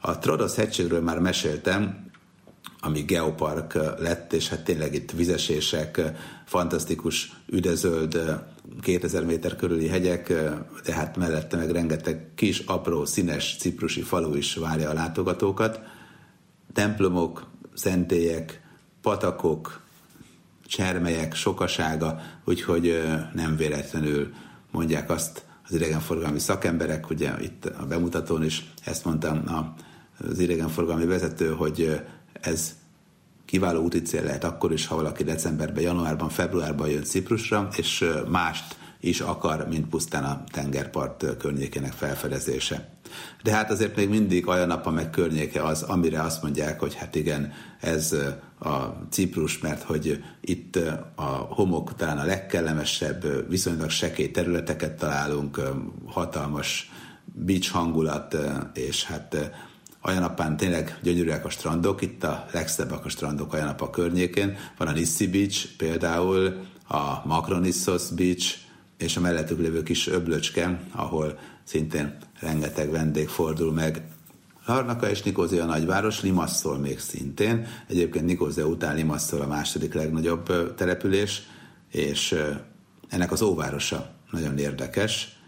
A 0.00 0.18
Trodos 0.18 0.54
hegységről 0.54 1.00
már 1.00 1.18
meséltem, 1.18 2.10
ami 2.80 3.00
geopark 3.00 3.74
lett, 3.98 4.32
és 4.32 4.48
hát 4.48 4.64
tényleg 4.64 4.94
itt 4.94 5.10
vizesések, 5.10 6.00
fantasztikus 6.44 7.32
üdezöld 7.46 8.18
2000 8.80 9.24
méter 9.24 9.56
körüli 9.56 9.88
hegyek, 9.88 10.28
de 10.84 10.94
hát 10.94 11.16
mellette 11.16 11.56
meg 11.56 11.70
rengeteg 11.70 12.30
kis, 12.34 12.58
apró, 12.58 13.04
színes 13.04 13.56
ciprusi 13.58 14.02
falu 14.02 14.34
is 14.34 14.54
várja 14.54 14.90
a 14.90 14.92
látogatókat. 14.92 15.80
Templomok, 16.72 17.46
szentélyek, 17.74 18.62
patakok, 19.00 19.80
csermelyek 20.66 21.34
sokasága, 21.34 22.20
úgyhogy 22.44 23.02
nem 23.34 23.56
véletlenül 23.56 24.32
mondják 24.70 25.10
azt 25.10 25.44
az 25.68 25.74
idegenforgalmi 25.74 26.38
szakemberek, 26.38 27.10
ugye 27.10 27.32
itt 27.40 27.64
a 27.64 27.86
bemutatón 27.86 28.44
is 28.44 28.72
ezt 28.84 29.04
mondtam 29.04 29.44
az 30.18 30.38
idegenforgalmi 30.38 31.04
vezető, 31.04 31.48
hogy 31.48 32.00
ez 32.32 32.74
kiváló 33.48 33.82
úti 33.82 34.02
cél 34.02 34.22
lehet 34.22 34.44
akkor 34.44 34.72
is, 34.72 34.86
ha 34.86 34.96
valaki 34.96 35.24
decemberben, 35.24 35.82
januárban, 35.82 36.28
februárban 36.28 36.88
jön 36.88 37.04
Ciprusra, 37.04 37.68
és 37.76 38.04
mást 38.30 38.76
is 39.00 39.20
akar, 39.20 39.68
mint 39.68 39.88
pusztán 39.88 40.24
a 40.24 40.44
tengerpart 40.50 41.36
környékének 41.38 41.92
felfedezése. 41.92 42.88
De 43.42 43.52
hát 43.52 43.70
azért 43.70 43.96
még 43.96 44.08
mindig 44.08 44.44
nap, 44.44 44.92
meg 44.92 45.10
környéke 45.10 45.62
az, 45.62 45.82
amire 45.82 46.22
azt 46.22 46.42
mondják, 46.42 46.80
hogy 46.80 46.94
hát 46.94 47.14
igen, 47.14 47.52
ez 47.80 48.16
a 48.60 48.76
Ciprus, 49.10 49.58
mert 49.58 49.82
hogy 49.82 50.24
itt 50.40 50.78
a 51.14 51.22
homok 51.50 51.94
talán 51.94 52.18
a 52.18 52.24
legkellemesebb, 52.24 53.48
viszonylag 53.48 53.90
sekély 53.90 54.30
területeket 54.30 54.96
találunk, 54.96 55.60
hatalmas 56.06 56.90
beach 57.24 57.70
hangulat, 57.70 58.36
és 58.74 59.04
hát 59.04 59.36
Ajanapán 60.08 60.56
tényleg 60.56 60.98
gyönyörűek 61.02 61.44
a 61.44 61.50
strandok, 61.50 62.02
itt 62.02 62.24
a 62.24 62.46
legszebbek 62.52 63.04
a 63.04 63.08
strandok 63.08 63.52
Ajanapa 63.52 63.90
környékén. 63.90 64.56
Van 64.78 64.88
a 64.88 64.92
Nissi 64.92 65.28
Beach 65.28 65.76
például, 65.76 66.66
a 66.88 67.26
Makronissos 67.26 68.10
Beach, 68.10 68.54
és 68.98 69.16
a 69.16 69.20
mellettük 69.20 69.58
lévő 69.58 69.82
kis 69.82 70.06
öblöcske, 70.06 70.80
ahol 70.92 71.38
szintén 71.64 72.16
rengeteg 72.40 72.90
vendég 72.90 73.28
fordul 73.28 73.72
meg. 73.72 74.02
Larnaka 74.66 75.10
és 75.10 75.22
Nikózia 75.22 75.64
nagyváros, 75.64 76.22
Limasszol 76.22 76.78
még 76.78 76.98
szintén. 76.98 77.66
Egyébként 77.88 78.24
Nikózia 78.24 78.66
után 78.66 78.94
Limasszol 78.94 79.40
a 79.40 79.46
második 79.46 79.94
legnagyobb 79.94 80.74
település, 80.74 81.42
és 81.90 82.34
ennek 83.08 83.32
az 83.32 83.42
óvárosa 83.42 84.10
nagyon 84.30 84.58
érdekes. 84.58 85.38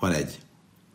Van 0.00 0.12
egy 0.12 0.38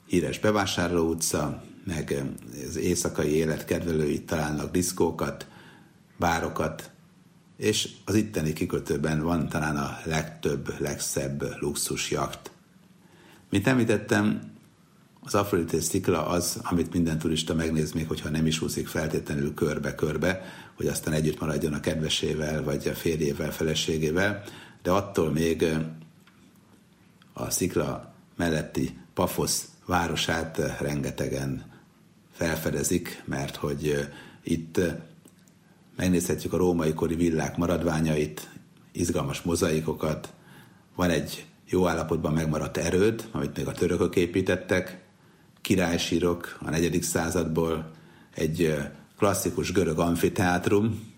híres 0.07 0.39
bevásárló 0.39 1.09
utca, 1.09 1.63
meg 1.83 2.23
az 2.67 2.75
éjszakai 2.75 3.29
élet 3.29 3.65
kedvelői 3.65 4.23
találnak 4.23 4.71
diszkókat, 4.71 5.47
bárokat, 6.17 6.91
és 7.57 7.89
az 8.05 8.15
itteni 8.15 8.53
kikötőben 8.53 9.21
van 9.21 9.49
talán 9.49 9.77
a 9.77 9.97
legtöbb, 10.05 10.79
legszebb 10.79 11.43
luxus 11.59 12.11
jakt. 12.11 12.51
Mint 13.49 13.67
említettem, 13.67 14.51
az 15.25 15.35
Afrodite 15.35 15.81
szikla 15.81 16.27
az, 16.27 16.59
amit 16.63 16.93
minden 16.93 17.17
turista 17.17 17.53
megnéz, 17.53 17.91
még 17.91 18.07
hogyha 18.07 18.29
nem 18.29 18.45
is 18.45 18.61
úszik 18.61 18.87
feltétlenül 18.87 19.53
körbe-körbe, 19.53 20.41
hogy 20.75 20.87
aztán 20.87 21.13
együtt 21.13 21.39
maradjon 21.39 21.73
a 21.73 21.79
kedvesével, 21.79 22.63
vagy 22.63 22.87
a 22.87 22.93
férjével, 22.93 23.51
feleségével, 23.51 24.43
de 24.81 24.91
attól 24.91 25.31
még 25.31 25.65
a 27.33 27.49
szikla 27.49 28.13
melletti 28.35 28.97
Pafosz 29.13 29.67
városát 29.85 30.79
rengetegen 30.79 31.72
felfedezik, 32.43 33.23
mert 33.25 33.55
hogy 33.55 34.09
itt 34.43 34.79
megnézhetjük 35.95 36.53
a 36.53 36.57
római 36.57 36.93
kori 36.93 37.15
villák 37.15 37.57
maradványait, 37.57 38.49
izgalmas 38.91 39.41
mozaikokat, 39.41 40.33
van 40.95 41.09
egy 41.09 41.45
jó 41.65 41.87
állapotban 41.87 42.33
megmaradt 42.33 42.77
erőd, 42.77 43.27
amit 43.31 43.57
még 43.57 43.67
a 43.67 43.71
törökök 43.71 44.15
építettek, 44.15 45.03
királysírok 45.61 46.57
a 46.61 46.69
negyedik 46.69 47.03
századból, 47.03 47.91
egy 48.35 48.75
klasszikus 49.17 49.71
görög 49.71 49.99
amfiteátrum, 49.99 51.13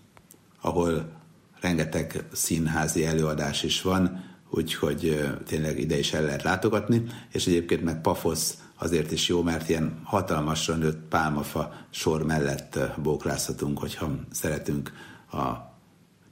ahol 0.60 1.12
rengeteg 1.60 2.24
színházi 2.32 3.04
előadás 3.04 3.62
is 3.62 3.82
van, 3.82 4.24
úgyhogy 4.50 5.28
tényleg 5.46 5.78
ide 5.78 5.98
is 5.98 6.12
el 6.12 6.22
lehet 6.22 6.42
látogatni, 6.42 7.02
és 7.32 7.46
egyébként 7.46 7.82
meg 7.82 8.00
Pafosz 8.00 8.58
azért 8.78 9.12
is 9.12 9.28
jó, 9.28 9.42
mert 9.42 9.68
ilyen 9.68 10.00
hatalmasra 10.04 10.74
nőtt 10.74 11.08
pálmafa 11.08 11.72
sor 11.90 12.22
mellett 12.22 12.78
bóklázhatunk, 13.02 13.78
hogyha 13.78 14.10
szeretünk 14.30 14.92
a 15.32 15.52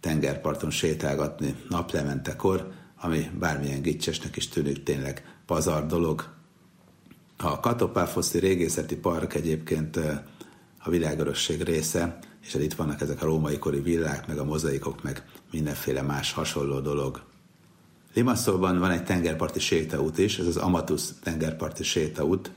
tengerparton 0.01 0.71
sétálgatni 0.71 1.55
naplementekor, 1.69 2.73
ami 3.01 3.31
bármilyen 3.39 3.83
gicsesnek 3.83 4.37
is 4.37 4.49
tűnik 4.49 4.83
tényleg 4.83 5.39
pazar 5.47 5.87
dolog. 5.87 6.33
A 7.37 7.61
Katopáfoszi 7.61 8.39
régészeti 8.39 8.97
park 8.97 9.35
egyébként 9.35 9.97
a 10.79 10.91
világörösség 10.91 11.63
része, 11.63 12.19
és 12.43 12.53
hát 12.53 12.63
itt 12.63 12.75
vannak 12.75 13.01
ezek 13.01 13.23
a 13.23 13.25
római 13.25 13.59
kori 13.59 13.81
villák, 13.81 14.27
meg 14.27 14.39
a 14.39 14.45
mozaikok, 14.45 15.03
meg 15.03 15.25
mindenféle 15.51 16.03
más 16.03 16.33
hasonló 16.33 16.81
dolog. 16.81 17.23
Limasszolban 18.15 18.79
van 18.79 18.91
egy 18.91 19.05
tengerparti 19.05 19.61
sétaút 19.61 20.19
is, 20.19 20.39
ez 20.39 20.47
az 20.47 20.57
Amatus 20.57 21.03
tengerparti 21.23 21.83
sétaút. 21.83 22.51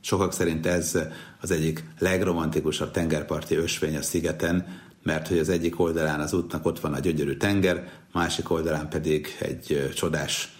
Sokak 0.00 0.32
szerint 0.32 0.66
ez 0.66 0.98
az 1.40 1.50
egyik 1.50 1.84
legromantikusabb 1.98 2.90
tengerparti 2.90 3.54
ösvény 3.54 3.96
a 3.96 4.02
szigeten, 4.02 4.66
mert 5.02 5.28
hogy 5.28 5.38
az 5.38 5.48
egyik 5.48 5.80
oldalán 5.80 6.20
az 6.20 6.32
útnak 6.32 6.66
ott 6.66 6.80
van 6.80 6.94
a 6.94 6.98
gyönyörű 6.98 7.36
tenger, 7.36 7.88
másik 8.12 8.50
oldalán 8.50 8.88
pedig 8.88 9.36
egy 9.40 9.92
csodás 9.94 10.56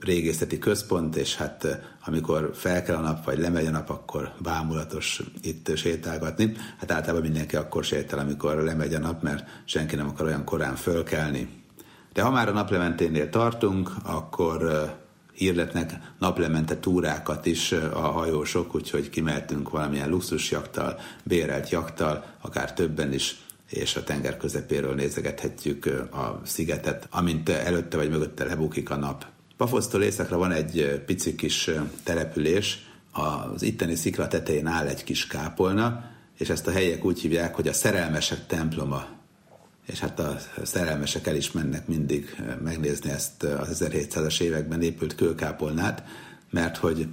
régészeti 0.00 0.58
központ, 0.58 1.16
és 1.16 1.36
hát 1.36 1.80
amikor 2.04 2.50
fel 2.54 2.82
kell 2.82 2.96
a 2.96 3.00
nap, 3.00 3.24
vagy 3.24 3.38
lemegy 3.38 3.66
a 3.66 3.70
nap, 3.70 3.90
akkor 3.90 4.32
bámulatos 4.42 5.22
itt 5.42 5.76
sétálgatni. 5.76 6.56
Hát 6.78 6.90
általában 6.90 7.22
mindenki 7.22 7.56
akkor 7.56 7.84
sétál, 7.84 8.18
amikor 8.18 8.54
lemegy 8.54 8.94
a 8.94 8.98
nap, 8.98 9.22
mert 9.22 9.48
senki 9.64 9.96
nem 9.96 10.08
akar 10.08 10.26
olyan 10.26 10.44
korán 10.44 10.76
fölkelni. 10.76 11.63
De 12.14 12.22
ha 12.22 12.30
már 12.30 12.48
a 12.48 12.52
naplementénél 12.52 13.30
tartunk, 13.30 13.90
akkor 14.02 14.88
hirdetnek 15.32 16.12
naplemente 16.18 16.78
túrákat 16.78 17.46
is 17.46 17.72
a 17.72 18.00
hajósok, 18.00 18.74
úgyhogy 18.74 19.10
kimeltünk 19.10 19.70
valamilyen 19.70 20.08
luxusjaktal, 20.08 20.98
bérelt 21.24 21.68
jaktal, 21.68 22.24
akár 22.40 22.72
többen 22.72 23.12
is, 23.12 23.36
és 23.70 23.96
a 23.96 24.04
tenger 24.04 24.36
közepéről 24.36 24.94
nézegethetjük 24.94 25.86
a 26.12 26.40
szigetet, 26.44 27.08
amint 27.10 27.48
előtte 27.48 27.96
vagy 27.96 28.10
mögötte 28.10 28.44
lebukik 28.44 28.90
a 28.90 28.96
nap. 28.96 29.26
Pafosztól 29.56 30.02
északra 30.02 30.38
van 30.38 30.52
egy 30.52 31.02
pici 31.06 31.34
kis 31.34 31.70
település, 32.02 32.86
az 33.12 33.62
itteni 33.62 33.94
szikla 33.94 34.28
tetején 34.28 34.66
áll 34.66 34.86
egy 34.86 35.04
kis 35.04 35.26
kápolna, 35.26 36.04
és 36.38 36.48
ezt 36.48 36.66
a 36.66 36.70
helyek 36.70 37.04
úgy 37.04 37.20
hívják, 37.20 37.54
hogy 37.54 37.68
a 37.68 37.72
szerelmesek 37.72 38.46
temploma. 38.46 39.06
És 39.86 40.00
hát 40.00 40.20
a 40.20 40.36
szerelmesek 40.62 41.26
el 41.26 41.36
is 41.36 41.52
mennek 41.52 41.86
mindig 41.86 42.42
megnézni 42.62 43.10
ezt 43.10 43.42
az 43.42 43.84
1700-as 43.84 44.40
években 44.40 44.82
épült 44.82 45.14
kőkápolnát, 45.14 46.04
mert 46.50 46.76
hogy 46.76 47.08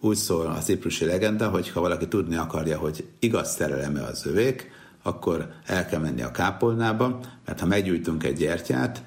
úgy 0.00 0.16
szól 0.16 0.46
a 0.46 0.58
ciprusi 0.58 1.04
legenda, 1.04 1.48
hogy 1.48 1.70
ha 1.70 1.80
valaki 1.80 2.08
tudni 2.08 2.36
akarja, 2.36 2.78
hogy 2.78 3.06
igaz 3.18 3.50
szereleme 3.50 4.02
az 4.02 4.26
övék, 4.26 4.70
akkor 5.02 5.50
el 5.66 5.86
kell 5.86 6.00
menni 6.00 6.22
a 6.22 6.30
kápolnába, 6.30 7.20
mert 7.44 7.60
ha 7.60 7.66
meggyújtunk 7.66 8.24
egy 8.24 8.36
gyertyát, 8.36 9.02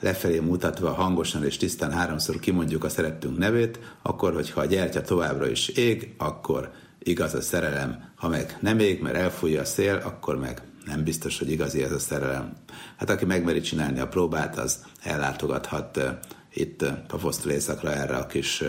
lefelé 0.00 0.38
mutatva 0.38 0.92
hangosan 0.92 1.44
és 1.44 1.56
tisztán 1.56 1.92
háromszor 1.92 2.38
kimondjuk 2.38 2.84
a 2.84 2.88
szerettünk 2.88 3.38
nevét, 3.38 3.78
akkor, 4.02 4.34
hogyha 4.34 4.60
a 4.60 4.64
gyertya 4.64 5.00
továbbra 5.00 5.50
is 5.50 5.68
ég, 5.68 6.14
akkor 6.18 6.70
igaz 6.98 7.34
a 7.34 7.40
szerelem. 7.40 8.12
Ha 8.14 8.28
meg 8.28 8.58
nem 8.60 8.78
ég, 8.78 9.02
mert 9.02 9.16
elfújja 9.16 9.60
a 9.60 9.64
szél, 9.64 10.02
akkor 10.04 10.38
meg 10.38 10.62
nem 10.86 11.04
biztos, 11.04 11.38
hogy 11.38 11.50
igazi 11.50 11.82
ez 11.82 11.92
a 11.92 11.98
szerelem. 11.98 12.52
Hát 12.96 13.10
aki 13.10 13.24
megmeri 13.24 13.60
csinálni 13.60 14.00
a 14.00 14.08
próbát, 14.08 14.58
az 14.58 14.84
ellátogathat 15.02 16.00
itt 16.52 16.84
Pafosztól 17.06 17.52
északra 17.52 17.92
erre 17.92 18.16
a 18.16 18.26
kis 18.26 18.64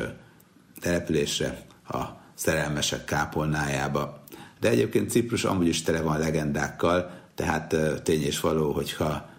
településre, 0.79 1.61
a 1.89 2.03
szerelmesek 2.33 3.05
kápolnájába. 3.05 4.23
De 4.59 4.69
egyébként 4.69 5.09
Ciprus 5.09 5.43
amúgy 5.43 5.67
is 5.67 5.81
tele 5.81 6.01
van 6.01 6.19
legendákkal, 6.19 7.11
tehát 7.35 7.75
tény 8.03 8.23
és 8.23 8.39
való, 8.39 8.71
hogyha 8.71 9.29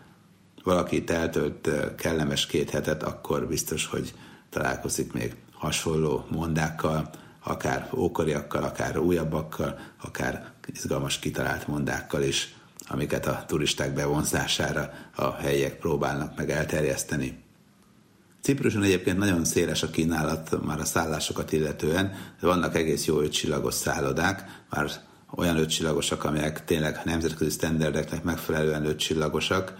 valaki 0.64 0.96
itt 0.96 1.10
eltölt 1.10 1.70
kellemes 1.96 2.46
két 2.46 2.70
hetet, 2.70 3.02
akkor 3.02 3.46
biztos, 3.46 3.86
hogy 3.86 4.14
találkozik 4.50 5.12
még 5.12 5.36
hasonló 5.52 6.26
mondákkal, 6.30 7.10
akár 7.42 7.88
ókoriakkal, 7.94 8.62
akár 8.62 8.98
újabbakkal, 8.98 9.78
akár 10.02 10.52
izgalmas 10.66 11.18
kitalált 11.18 11.66
mondákkal 11.66 12.22
is, 12.22 12.54
amiket 12.88 13.26
a 13.26 13.44
turisták 13.46 13.94
bevonzására 13.94 14.90
a 15.14 15.34
helyiek 15.34 15.78
próbálnak 15.78 16.36
meg 16.36 16.50
elterjeszteni. 16.50 17.46
Cipruson 18.40 18.82
egyébként 18.82 19.18
nagyon 19.18 19.44
széles 19.44 19.82
a 19.82 19.90
kínálat 19.90 20.64
már 20.64 20.80
a 20.80 20.84
szállásokat 20.84 21.52
illetően, 21.52 22.14
vannak 22.40 22.74
egész 22.74 23.06
jó 23.06 23.20
ötcsillagos 23.20 23.74
szállodák, 23.74 24.64
már 24.70 24.90
olyan 25.36 25.56
ötcsillagosak, 25.56 26.24
amelyek 26.24 26.64
tényleg 26.64 27.00
nemzetközi 27.04 27.50
sztenderdeknek 27.50 28.22
megfelelően 28.22 28.86
ötcsillagosak, 28.86 29.74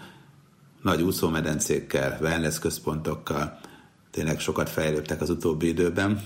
nagy 0.81 1.01
úszómedencékkel, 1.01 2.17
wellness 2.21 2.59
központokkal, 2.59 3.59
tényleg 4.11 4.39
sokat 4.39 4.69
fejlődtek 4.69 5.21
az 5.21 5.29
utóbbi 5.29 5.67
időben. 5.67 6.21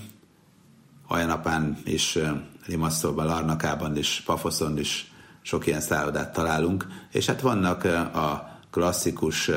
Hajanapán 1.06 1.78
is, 1.84 2.18
Limasszóban, 2.66 3.26
Larnakában 3.26 3.96
is, 3.96 4.22
Pafoszon 4.26 4.78
is 4.78 5.13
sok 5.46 5.66
ilyen 5.66 5.80
szállodát 5.80 6.32
találunk, 6.32 6.86
és 7.12 7.26
hát 7.26 7.40
vannak 7.40 7.84
a 8.14 8.58
klasszikus 8.70 9.50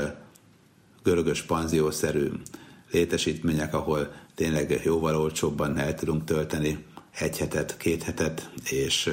görögös 1.04 1.42
panziószerű 1.42 2.32
létesítmények, 2.92 3.74
ahol 3.74 4.12
tényleg 4.36 4.82
jóval 4.84 5.16
olcsóbban 5.16 5.78
el 5.78 5.96
tudunk 5.96 6.24
tölteni 6.24 6.86
egy 7.20 7.38
hetet, 7.38 7.78
két 7.78 8.04
hetet, 8.04 8.50
és 8.70 9.10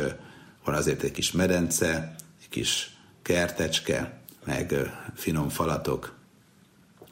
van 0.65 0.75
azért 0.75 1.03
egy 1.03 1.13
kis 1.13 1.33
medence, 1.33 2.15
egy 2.43 2.49
kis 2.49 2.97
kertecske, 3.23 4.21
meg 4.45 4.75
finom 5.15 5.49
falatok. 5.49 6.15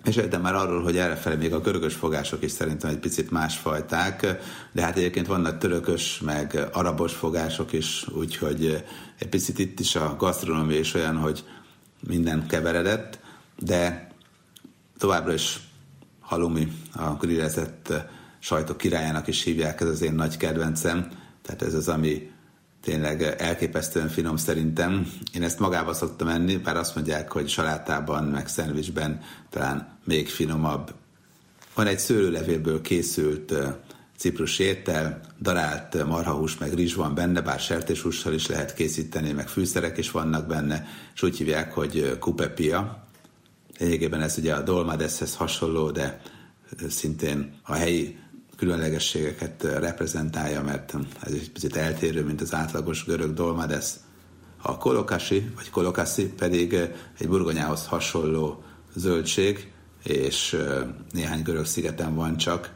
De 0.03 0.39
már 0.39 0.55
arról, 0.55 0.83
hogy 0.83 0.97
errefele 0.97 1.37
még 1.37 1.53
a 1.53 1.61
görögös 1.61 1.95
fogások 1.95 2.43
is 2.43 2.51
szerintem 2.51 2.91
egy 2.91 2.99
picit 2.99 3.31
másfajták, 3.31 4.27
de 4.73 4.83
hát 4.83 4.97
egyébként 4.97 5.27
vannak 5.27 5.59
törökös, 5.59 6.21
meg 6.25 6.69
arabos 6.73 7.13
fogások 7.13 7.73
is, 7.73 8.07
úgyhogy 8.09 8.85
egy 9.19 9.29
picit 9.29 9.59
itt 9.59 9.81
is 9.81 9.97
a 9.97 10.17
gasztronómia 10.19 10.79
is 10.79 10.95
olyan, 10.95 11.17
hogy 11.17 11.45
minden 12.09 12.47
keveredett, 12.47 13.19
de 13.59 14.11
továbbra 14.99 15.33
is 15.33 15.61
halumi, 16.21 16.73
a 16.95 17.15
grillezett 17.15 17.93
sajtok 18.39 18.77
királyának 18.77 19.27
is 19.27 19.43
hívják, 19.43 19.81
ez 19.81 19.89
az 19.89 20.03
én 20.03 20.15
nagy 20.15 20.37
kedvencem, 20.37 21.09
tehát 21.43 21.63
ez 21.63 21.75
az, 21.75 21.89
ami 21.89 22.32
tényleg 22.83 23.23
elképesztően 23.23 24.09
finom 24.09 24.37
szerintem. 24.37 25.13
Én 25.35 25.43
ezt 25.43 25.59
magába 25.59 25.95
szoktam 25.95 26.29
enni, 26.29 26.57
bár 26.57 26.77
azt 26.77 26.95
mondják, 26.95 27.33
hogy 27.33 27.49
salátában, 27.49 28.25
meg 28.25 28.49
szendvicsben 28.49 29.21
talán 29.51 29.99
még 30.05 30.29
finomabb. 30.29 30.95
Van 31.75 31.87
egy 31.87 31.99
szőlőlevélből 31.99 32.81
készült 32.81 33.55
ciprus 34.17 34.59
étel, 34.59 35.21
darált 35.41 36.07
marhahús, 36.07 36.59
meg 36.59 36.75
rizs 36.75 36.95
van 36.95 37.15
benne, 37.15 37.41
bár 37.41 37.61
sertéshússal 37.61 38.33
is 38.33 38.47
lehet 38.47 38.75
készíteni, 38.75 39.33
meg 39.33 39.49
fűszerek 39.49 39.99
is 39.99 40.11
vannak 40.11 40.47
benne, 40.47 40.87
és 41.15 41.23
úgy 41.23 41.37
hívják, 41.37 41.73
hogy 41.73 42.17
kupepia. 42.19 43.07
Lényegében 43.79 44.21
ez 44.21 44.39
ugye 44.39 44.55
a 44.55 44.63
dolmadeszhez 44.63 45.35
hasonló, 45.35 45.91
de 45.91 46.21
szintén 46.89 47.55
a 47.63 47.75
helyi 47.75 48.19
különlegességeket 48.63 49.63
reprezentálja, 49.63 50.63
mert 50.63 50.95
ez 51.23 51.33
egy 51.33 51.51
picit 51.51 51.77
eltérő, 51.77 52.25
mint 52.25 52.41
az 52.41 52.55
átlagos 52.55 53.05
görög 53.05 53.35
dolmades. 53.35 53.91
A 54.63 54.79
kolokasi, 54.79 55.51
vagy 55.57 55.71
kolokaszi 55.71 56.27
pedig 56.27 56.73
egy 57.19 57.29
burgonyához 57.29 57.87
hasonló 57.87 58.63
zöldség, 58.95 59.73
és 60.03 60.57
néhány 61.11 61.43
görög 61.43 61.67
szigeten 61.67 62.15
van 62.15 62.37
csak. 62.37 62.75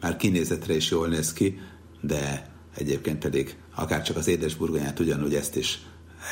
Már 0.00 0.16
kinézetre 0.16 0.74
is 0.74 0.90
jól 0.90 1.08
néz 1.08 1.32
ki, 1.32 1.60
de 2.00 2.50
egyébként 2.76 3.18
pedig 3.18 3.56
akár 3.74 4.02
csak 4.02 4.16
az 4.16 4.26
édes 4.26 4.54
burgonyát 4.54 5.00
ugyanúgy 5.00 5.34
ezt 5.34 5.56
is 5.56 5.78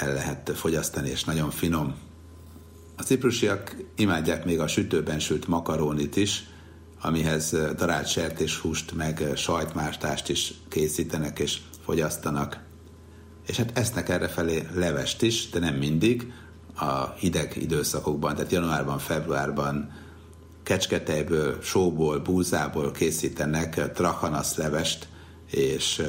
el 0.00 0.12
lehet 0.14 0.50
fogyasztani, 0.54 1.10
és 1.10 1.24
nagyon 1.24 1.50
finom. 1.50 1.94
A 2.96 3.02
ciprusiak 3.02 3.76
imádják 3.96 4.44
még 4.44 4.60
a 4.60 4.66
sütőben 4.66 5.18
sült 5.18 5.46
makarónit 5.46 6.16
is, 6.16 6.44
amihez 7.04 7.56
darált 7.76 8.08
sertéshúst, 8.08 8.92
meg 8.92 9.30
sajtmástást 9.36 10.28
is 10.28 10.54
készítenek 10.68 11.38
és 11.38 11.58
fogyasztanak. 11.84 12.58
És 13.46 13.56
hát 13.56 13.78
esznek 13.78 14.08
errefelé 14.08 14.68
levest 14.74 15.22
is, 15.22 15.50
de 15.50 15.58
nem 15.58 15.74
mindig, 15.74 16.32
a 16.76 17.10
hideg 17.16 17.56
időszakokban, 17.56 18.34
tehát 18.34 18.52
januárban, 18.52 18.98
februárban 18.98 19.92
kecsketejből, 20.62 21.62
sóból, 21.62 22.18
búzából 22.18 22.90
készítenek 22.90 23.92
trachanasz 23.92 24.56
levest, 24.56 25.08
és 25.50 26.02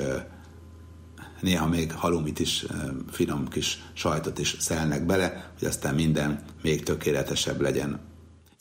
néha 1.42 1.68
még 1.68 1.92
halumit 1.92 2.40
is, 2.40 2.66
finom 3.12 3.48
kis 3.48 3.84
sajtot 3.94 4.40
is 4.40 4.56
szelnek 4.60 5.06
bele, 5.06 5.52
hogy 5.60 5.68
aztán 5.68 5.96
minden 5.96 6.44
még 6.62 6.84
tökéletesebb 6.84 7.62
legyen. 7.62 8.15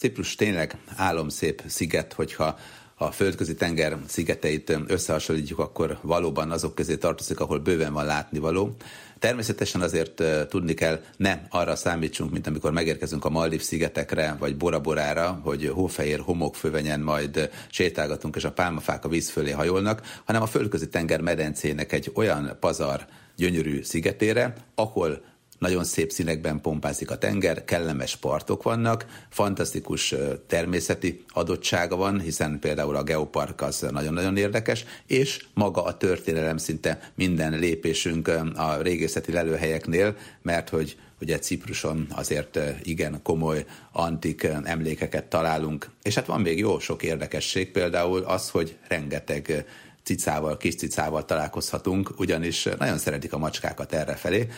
Ciprus 0.04 0.34
tényleg 0.34 0.76
álomszép 0.96 1.62
sziget, 1.66 2.12
hogyha 2.12 2.58
a 2.94 3.10
földközi 3.10 3.54
tenger 3.54 3.98
szigeteit 4.06 4.78
összehasonlítjuk, 4.86 5.58
akkor 5.58 5.98
valóban 6.02 6.50
azok 6.50 6.74
közé 6.74 6.96
tartozik, 6.96 7.40
ahol 7.40 7.58
bőven 7.58 7.92
van 7.92 8.04
látnivaló. 8.04 8.76
Természetesen 9.18 9.80
azért 9.80 10.22
tudni 10.48 10.74
kell, 10.74 11.00
ne 11.16 11.40
arra 11.50 11.76
számítsunk, 11.76 12.30
mint 12.30 12.46
amikor 12.46 12.72
megérkezünk 12.72 13.24
a 13.24 13.30
Maldiv 13.30 13.62
szigetekre, 13.62 14.36
vagy 14.38 14.56
Boraborára, 14.56 15.40
hogy 15.42 15.70
hófehér 15.74 16.20
homokfövenyen 16.20 17.00
majd 17.00 17.50
sétálgatunk, 17.70 18.36
és 18.36 18.44
a 18.44 18.52
pálmafák 18.52 19.04
a 19.04 19.08
víz 19.08 19.30
fölé 19.30 19.50
hajolnak, 19.50 20.20
hanem 20.24 20.42
a 20.42 20.46
földközi 20.46 20.88
tenger 20.88 21.20
medencének 21.20 21.92
egy 21.92 22.10
olyan 22.14 22.56
pazar 22.60 23.06
gyönyörű 23.36 23.82
szigetére, 23.82 24.54
ahol 24.74 25.24
nagyon 25.58 25.84
szép 25.84 26.10
színekben 26.10 26.60
pompázik 26.60 27.10
a 27.10 27.18
tenger, 27.18 27.64
kellemes 27.64 28.16
partok 28.16 28.62
vannak, 28.62 29.06
fantasztikus 29.28 30.14
természeti 30.46 31.24
adottsága 31.28 31.96
van, 31.96 32.20
hiszen 32.20 32.58
például 32.58 32.96
a 32.96 33.02
geopark 33.02 33.62
az 33.62 33.86
nagyon-nagyon 33.90 34.36
érdekes, 34.36 34.84
és 35.06 35.44
maga 35.54 35.84
a 35.84 35.96
történelem 35.96 36.56
szinte 36.56 37.12
minden 37.14 37.58
lépésünk 37.58 38.28
a 38.54 38.76
régészeti 38.82 39.32
lelőhelyeknél, 39.32 40.16
mert 40.42 40.68
hogy 40.68 40.96
ugye 41.20 41.38
Cipruson 41.38 42.06
azért 42.10 42.58
igen 42.82 43.22
komoly 43.22 43.64
antik 43.92 44.48
emlékeket 44.64 45.24
találunk. 45.24 45.90
És 46.02 46.14
hát 46.14 46.26
van 46.26 46.40
még 46.40 46.58
jó 46.58 46.78
sok 46.78 47.02
érdekesség, 47.02 47.70
például 47.70 48.22
az, 48.22 48.50
hogy 48.50 48.76
rengeteg 48.88 49.66
cicával, 50.02 50.56
kis 50.56 50.74
cicával 50.74 51.24
találkozhatunk, 51.24 52.10
ugyanis 52.18 52.68
nagyon 52.78 52.98
szeretik 52.98 53.32
a 53.32 53.38
macskákat 53.38 53.92
errefelé. 53.92 54.48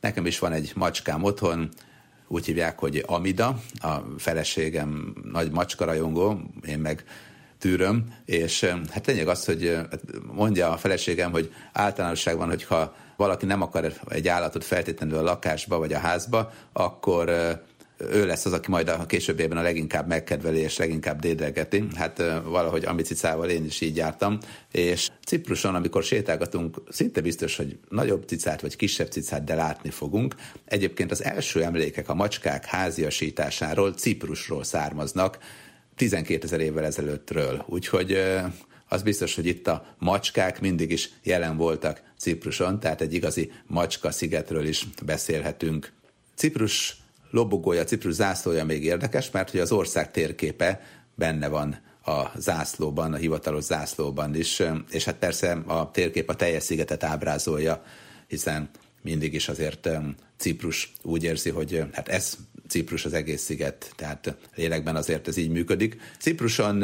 Nekem 0.00 0.26
is 0.26 0.38
van 0.38 0.52
egy 0.52 0.72
macskám 0.74 1.22
otthon, 1.22 1.68
úgy 2.28 2.46
hívják, 2.46 2.78
hogy 2.78 3.04
Amida, 3.06 3.60
a 3.80 3.94
feleségem 4.18 5.14
nagy 5.32 5.50
macska 5.50 5.94
én 6.66 6.78
meg 6.78 7.04
tűröm, 7.58 8.14
és 8.24 8.64
hát 8.90 9.06
lényeg 9.06 9.28
az, 9.28 9.44
hogy 9.44 9.78
mondja 10.32 10.70
a 10.70 10.76
feleségem, 10.76 11.30
hogy 11.30 11.52
általánosságban, 11.72 12.48
hogyha 12.48 12.94
valaki 13.16 13.46
nem 13.46 13.62
akar 13.62 13.92
egy 14.08 14.28
állatot 14.28 14.64
feltétlenül 14.64 15.18
a 15.18 15.22
lakásba 15.22 15.78
vagy 15.78 15.92
a 15.92 15.98
házba, 15.98 16.52
akkor 16.72 17.30
ő 17.98 18.26
lesz 18.26 18.44
az, 18.46 18.52
aki 18.52 18.70
majd 18.70 18.88
a 18.88 19.06
későbbiében 19.06 19.58
a 19.58 19.62
leginkább 19.62 20.06
megkedveli 20.06 20.58
és 20.58 20.76
leginkább 20.76 21.20
dédelgeti. 21.20 21.86
Hát 21.94 22.18
valahogy 22.44 22.84
ambicicával 22.84 23.48
én 23.48 23.64
is 23.64 23.80
így 23.80 23.96
jártam. 23.96 24.38
És 24.72 25.08
Cipruson, 25.26 25.74
amikor 25.74 26.02
sétálgatunk, 26.02 26.82
szinte 26.88 27.20
biztos, 27.20 27.56
hogy 27.56 27.78
nagyobb 27.88 28.24
cicát 28.26 28.60
vagy 28.60 28.76
kisebb 28.76 29.08
cicát, 29.10 29.44
de 29.44 29.54
látni 29.54 29.90
fogunk. 29.90 30.34
Egyébként 30.64 31.10
az 31.10 31.24
első 31.24 31.62
emlékek 31.62 32.08
a 32.08 32.14
macskák 32.14 32.64
háziasításáról 32.64 33.92
Ciprusról 33.92 34.64
származnak, 34.64 35.38
12 35.96 36.44
ezer 36.44 36.60
évvel 36.60 36.84
ezelőttről. 36.84 37.64
Úgyhogy 37.68 38.18
az 38.88 39.02
biztos, 39.02 39.34
hogy 39.34 39.46
itt 39.46 39.66
a 39.66 39.94
macskák 39.98 40.60
mindig 40.60 40.90
is 40.90 41.10
jelen 41.22 41.56
voltak 41.56 42.02
Cipruson, 42.18 42.80
tehát 42.80 43.00
egy 43.00 43.14
igazi 43.14 43.52
macska 43.66 44.10
szigetről 44.10 44.66
is 44.66 44.86
beszélhetünk. 45.04 45.92
Ciprus 46.34 46.96
lobogója, 47.30 47.84
Ciprus 47.84 48.14
zászlója 48.14 48.64
még 48.64 48.84
érdekes, 48.84 49.30
mert 49.30 49.50
hogy 49.50 49.60
az 49.60 49.72
ország 49.72 50.10
térképe 50.10 50.80
benne 51.14 51.48
van 51.48 51.78
a 52.04 52.30
zászlóban, 52.36 53.12
a 53.12 53.16
hivatalos 53.16 53.64
zászlóban 53.64 54.34
is, 54.34 54.62
és 54.90 55.04
hát 55.04 55.16
persze 55.16 55.52
a 55.66 55.90
térkép 55.90 56.28
a 56.28 56.34
teljes 56.34 56.62
szigetet 56.62 57.04
ábrázolja, 57.04 57.82
hiszen 58.26 58.70
mindig 59.02 59.34
is 59.34 59.48
azért 59.48 59.88
Ciprus 60.36 60.92
úgy 61.02 61.24
érzi, 61.24 61.50
hogy 61.50 61.84
hát 61.92 62.08
ez 62.08 62.36
Ciprus 62.68 63.04
az 63.04 63.12
egész 63.12 63.42
sziget, 63.42 63.92
tehát 63.96 64.36
lélekben 64.54 64.96
azért 64.96 65.28
ez 65.28 65.36
így 65.36 65.50
működik. 65.50 66.00
Cipruson 66.18 66.82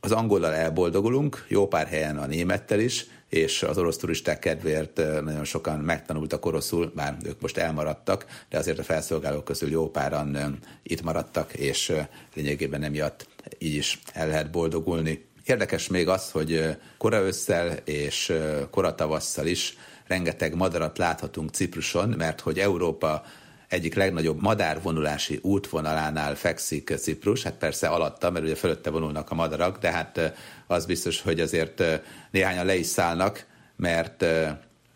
az 0.00 0.12
angollal 0.12 0.54
elboldogulunk, 0.54 1.44
jó 1.48 1.68
pár 1.68 1.86
helyen 1.86 2.18
a 2.18 2.26
némettel 2.26 2.80
is, 2.80 3.06
és 3.30 3.62
az 3.62 3.78
orosz 3.78 3.96
turisták 3.96 4.38
kedvéért 4.38 4.96
nagyon 4.96 5.44
sokan 5.44 5.78
megtanultak 5.78 6.46
oroszul, 6.46 6.92
bár 6.94 7.16
ők 7.24 7.40
most 7.40 7.56
elmaradtak, 7.56 8.26
de 8.48 8.58
azért 8.58 8.78
a 8.78 8.82
felszolgálók 8.82 9.44
közül 9.44 9.70
jó 9.70 9.90
páran 9.90 10.58
itt 10.82 11.02
maradtak, 11.02 11.52
és 11.52 11.92
lényegében 12.34 12.82
emiatt 12.82 13.26
így 13.58 13.74
is 13.74 14.00
el 14.12 14.28
lehet 14.28 14.50
boldogulni. 14.50 15.24
Érdekes 15.44 15.88
még 15.88 16.08
az, 16.08 16.30
hogy 16.30 16.76
kora 16.98 17.20
ősszel 17.20 17.72
és 17.84 18.32
kora 18.70 18.94
tavasszal 18.94 19.46
is 19.46 19.76
rengeteg 20.06 20.54
madarat 20.54 20.98
láthatunk 20.98 21.50
Cipruson, 21.50 22.08
mert 22.08 22.40
hogy 22.40 22.58
Európa 22.58 23.22
egyik 23.68 23.94
legnagyobb 23.94 24.42
madárvonulási 24.42 25.38
útvonalánál 25.42 26.34
fekszik 26.34 26.94
Ciprus, 26.96 27.42
hát 27.42 27.54
persze 27.54 27.88
alatta, 27.88 28.30
mert 28.30 28.44
ugye 28.44 28.54
fölötte 28.54 28.90
vonulnak 28.90 29.30
a 29.30 29.34
madarak, 29.34 29.78
de 29.78 29.90
hát 29.90 30.32
az 30.70 30.86
biztos, 30.86 31.20
hogy 31.20 31.40
azért 31.40 31.82
néhányan 32.30 32.66
le 32.66 32.74
is 32.74 32.86
szállnak, 32.86 33.46
mert 33.76 34.24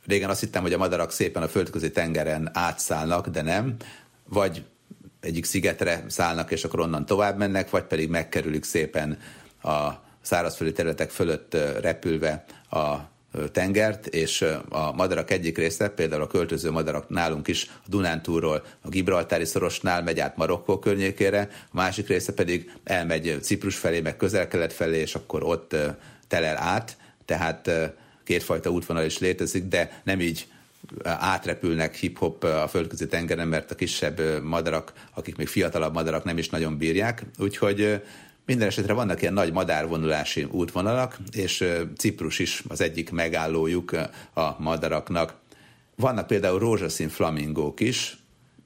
régen 0.07 0.31
azt 0.31 0.41
hittem, 0.41 0.63
hogy 0.63 0.73
a 0.73 0.79
madarak 0.79 1.13
szépen 1.13 1.43
a 1.43 1.49
földközi 1.49 1.91
tengeren 1.91 2.51
átszállnak, 2.53 3.29
de 3.29 3.43
nem, 3.43 3.77
vagy 4.29 4.65
egyik 5.21 5.45
szigetre 5.45 6.05
szállnak, 6.09 6.51
és 6.51 6.65
akkor 6.65 6.81
onnan 6.81 7.07
tovább 7.07 7.39
mennek, 7.39 7.71
vagy 7.71 7.83
pedig 7.83 8.09
megkerülik 8.09 8.65
szépen 8.65 9.19
a 9.63 9.89
szárazföldi 10.21 10.73
területek 10.73 11.11
fölött 11.11 11.57
repülve 11.81 12.45
a 12.71 12.95
tengert, 13.53 14.07
és 14.07 14.45
a 14.69 14.93
madarak 14.93 15.31
egyik 15.31 15.59
része, 15.59 15.89
például 15.89 16.23
a 16.23 16.27
költöző 16.27 16.71
madarak 16.71 17.09
nálunk 17.09 17.49
is 17.49 17.71
a 17.71 17.89
Dunántúról 17.89 18.65
a 18.81 18.89
Gibraltári 18.89 19.45
szorosnál 19.45 20.03
megy 20.03 20.21
át 20.21 20.37
Marokkó 20.37 20.79
környékére, 20.79 21.49
a 21.51 21.77
másik 21.77 22.09
része 22.09 22.33
pedig 22.33 22.71
elmegy 22.85 23.39
Ciprus 23.41 23.77
felé, 23.77 24.01
meg 24.01 24.17
közel-kelet 24.17 24.73
felé, 24.73 24.99
és 24.99 25.15
akkor 25.15 25.43
ott 25.43 25.77
telel 26.29 26.57
át, 26.57 26.97
tehát 27.25 27.71
kétfajta 28.25 28.71
útvonal 28.71 29.05
is 29.05 29.19
létezik, 29.19 29.65
de 29.65 30.01
nem 30.05 30.21
így 30.21 30.47
átrepülnek 31.03 31.95
hip-hop 31.95 32.43
a 32.45 32.69
földközi 32.69 33.07
tengeren, 33.07 33.49
mert 33.49 33.71
a 33.71 33.75
kisebb 33.75 34.43
madarak, 34.43 34.93
akik 35.15 35.37
még 35.37 35.47
fiatalabb 35.47 35.95
madarak 35.95 36.25
nem 36.25 36.39
is 36.39 36.49
nagyon 36.49 36.79
bírják. 36.79 37.23
Úgyhogy 37.39 38.03
minden 38.47 38.69
esetre 38.69 38.93
vannak 38.93 39.21
ilyen 39.21 39.33
nagy 39.33 39.53
madárvonulási 39.53 40.45
útvonalak, 40.45 41.19
és 41.33 41.65
Ciprus 41.97 42.39
is 42.39 42.63
az 42.69 42.81
egyik 42.81 43.11
megállójuk 43.11 43.93
a 44.35 44.63
madaraknak. 44.63 45.35
Vannak 45.97 46.27
például 46.27 46.59
rózsaszín 46.59 47.09
flamingók 47.09 47.81
is, 47.81 48.17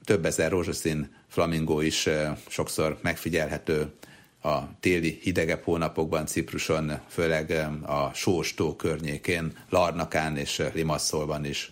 több 0.03 0.25
ezer 0.25 0.51
rózsaszín 0.51 1.15
flamingó 1.27 1.81
is 1.81 2.09
sokszor 2.47 2.99
megfigyelhető 3.01 3.93
a 4.41 4.79
téli 4.79 5.19
hidegebb 5.21 5.63
hónapokban 5.63 6.25
Cipruson, 6.25 6.99
főleg 7.07 7.51
a 7.85 8.11
Sóstó 8.13 8.75
környékén, 8.75 9.57
Larnakán 9.69 10.37
és 10.37 10.63
Limasszolban 10.73 11.45
is. 11.45 11.71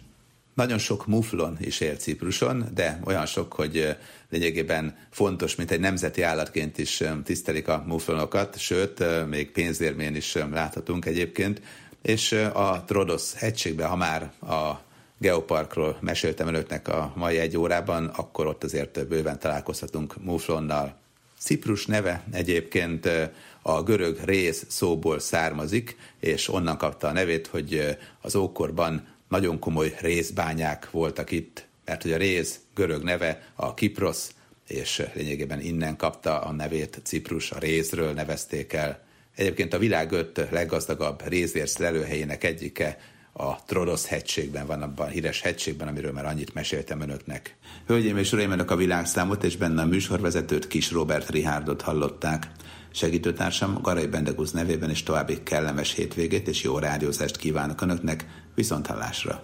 Nagyon 0.57 0.77
sok 0.77 1.05
muflon 1.05 1.57
is 1.59 1.79
él 1.79 1.95
Cipruson, 1.95 2.65
de 2.73 2.99
olyan 3.05 3.25
sok, 3.25 3.53
hogy 3.53 3.95
lényegében 4.29 4.97
fontos, 5.09 5.55
mint 5.55 5.71
egy 5.71 5.79
nemzeti 5.79 6.21
állatként 6.21 6.77
is 6.77 7.03
tisztelik 7.23 7.67
a 7.67 7.83
muflonokat, 7.87 8.57
sőt, 8.57 9.27
még 9.27 9.51
pénzérmén 9.51 10.15
is 10.15 10.33
láthatunk 10.33 11.05
egyébként, 11.05 11.61
és 12.01 12.31
a 12.53 12.83
Trodos 12.87 13.33
hegységben, 13.33 13.87
ha 13.87 13.95
már 13.95 14.31
a 14.41 14.81
Geoparkról 15.17 15.97
meséltem 16.01 16.47
önöknek 16.47 16.87
a 16.87 17.13
mai 17.15 17.37
egy 17.37 17.57
órában, 17.57 18.05
akkor 18.05 18.47
ott 18.47 18.63
azért 18.63 19.07
bőven 19.07 19.39
találkozhatunk 19.39 20.23
muflonnal. 20.23 20.95
Ciprus 21.39 21.85
neve 21.85 22.23
egyébként 22.31 23.09
a 23.61 23.83
görög 23.83 24.19
rész 24.25 24.65
szóból 24.67 25.19
származik, 25.19 25.97
és 26.19 26.49
onnan 26.49 26.77
kapta 26.77 27.07
a 27.07 27.11
nevét, 27.11 27.47
hogy 27.47 27.97
az 28.21 28.35
ókorban 28.35 29.15
nagyon 29.29 29.59
komoly 29.59 29.93
részbányák 29.99 30.91
voltak 30.91 31.31
itt, 31.31 31.67
mert 31.85 32.01
hogy 32.01 32.11
a 32.11 32.17
réz 32.17 32.59
görög 32.75 33.03
neve 33.03 33.51
a 33.55 33.73
Kipros, 33.73 34.27
és 34.67 35.03
lényegében 35.13 35.61
innen 35.61 35.95
kapta 35.95 36.39
a 36.39 36.51
nevét 36.51 37.01
Ciprus, 37.03 37.51
a 37.51 37.59
rézről 37.59 38.13
nevezték 38.13 38.73
el. 38.73 39.05
Egyébként 39.35 39.73
a 39.73 39.77
világ 39.77 40.11
öt 40.11 40.47
leggazdagabb 40.51 41.27
rézérsz 41.27 41.77
lelőhelyének 41.77 42.43
egyike 42.43 42.97
a 43.33 43.63
Trodos 43.65 44.05
hegységben 44.05 44.65
van, 44.65 44.81
abban 44.81 45.07
a 45.07 45.09
híres 45.09 45.41
hegységben, 45.41 45.87
amiről 45.87 46.11
már 46.11 46.25
annyit 46.25 46.53
meséltem 46.53 47.01
önöknek. 47.01 47.55
Hölgyeim 47.85 48.17
és 48.17 48.31
uraim, 48.31 48.51
önök 48.51 48.71
a 48.71 48.75
világszámot 48.75 49.43
és 49.43 49.57
benne 49.57 49.81
a 49.81 49.85
műsorvezetőt 49.85 50.67
Kis 50.67 50.91
Robert 50.91 51.29
Rihárdot 51.29 51.81
hallották. 51.81 52.51
Segítőtársam 52.91 53.79
Garai 53.81 54.07
Bendegúz 54.07 54.51
nevében 54.51 54.89
is 54.89 55.03
további 55.03 55.43
kellemes 55.43 55.93
hétvégét 55.93 56.47
és 56.47 56.63
jó 56.63 56.79
rádiózást 56.79 57.37
kívánok 57.37 57.81
önöknek, 57.81 58.25
viszont 58.57 58.87
hallásra! 58.87 59.41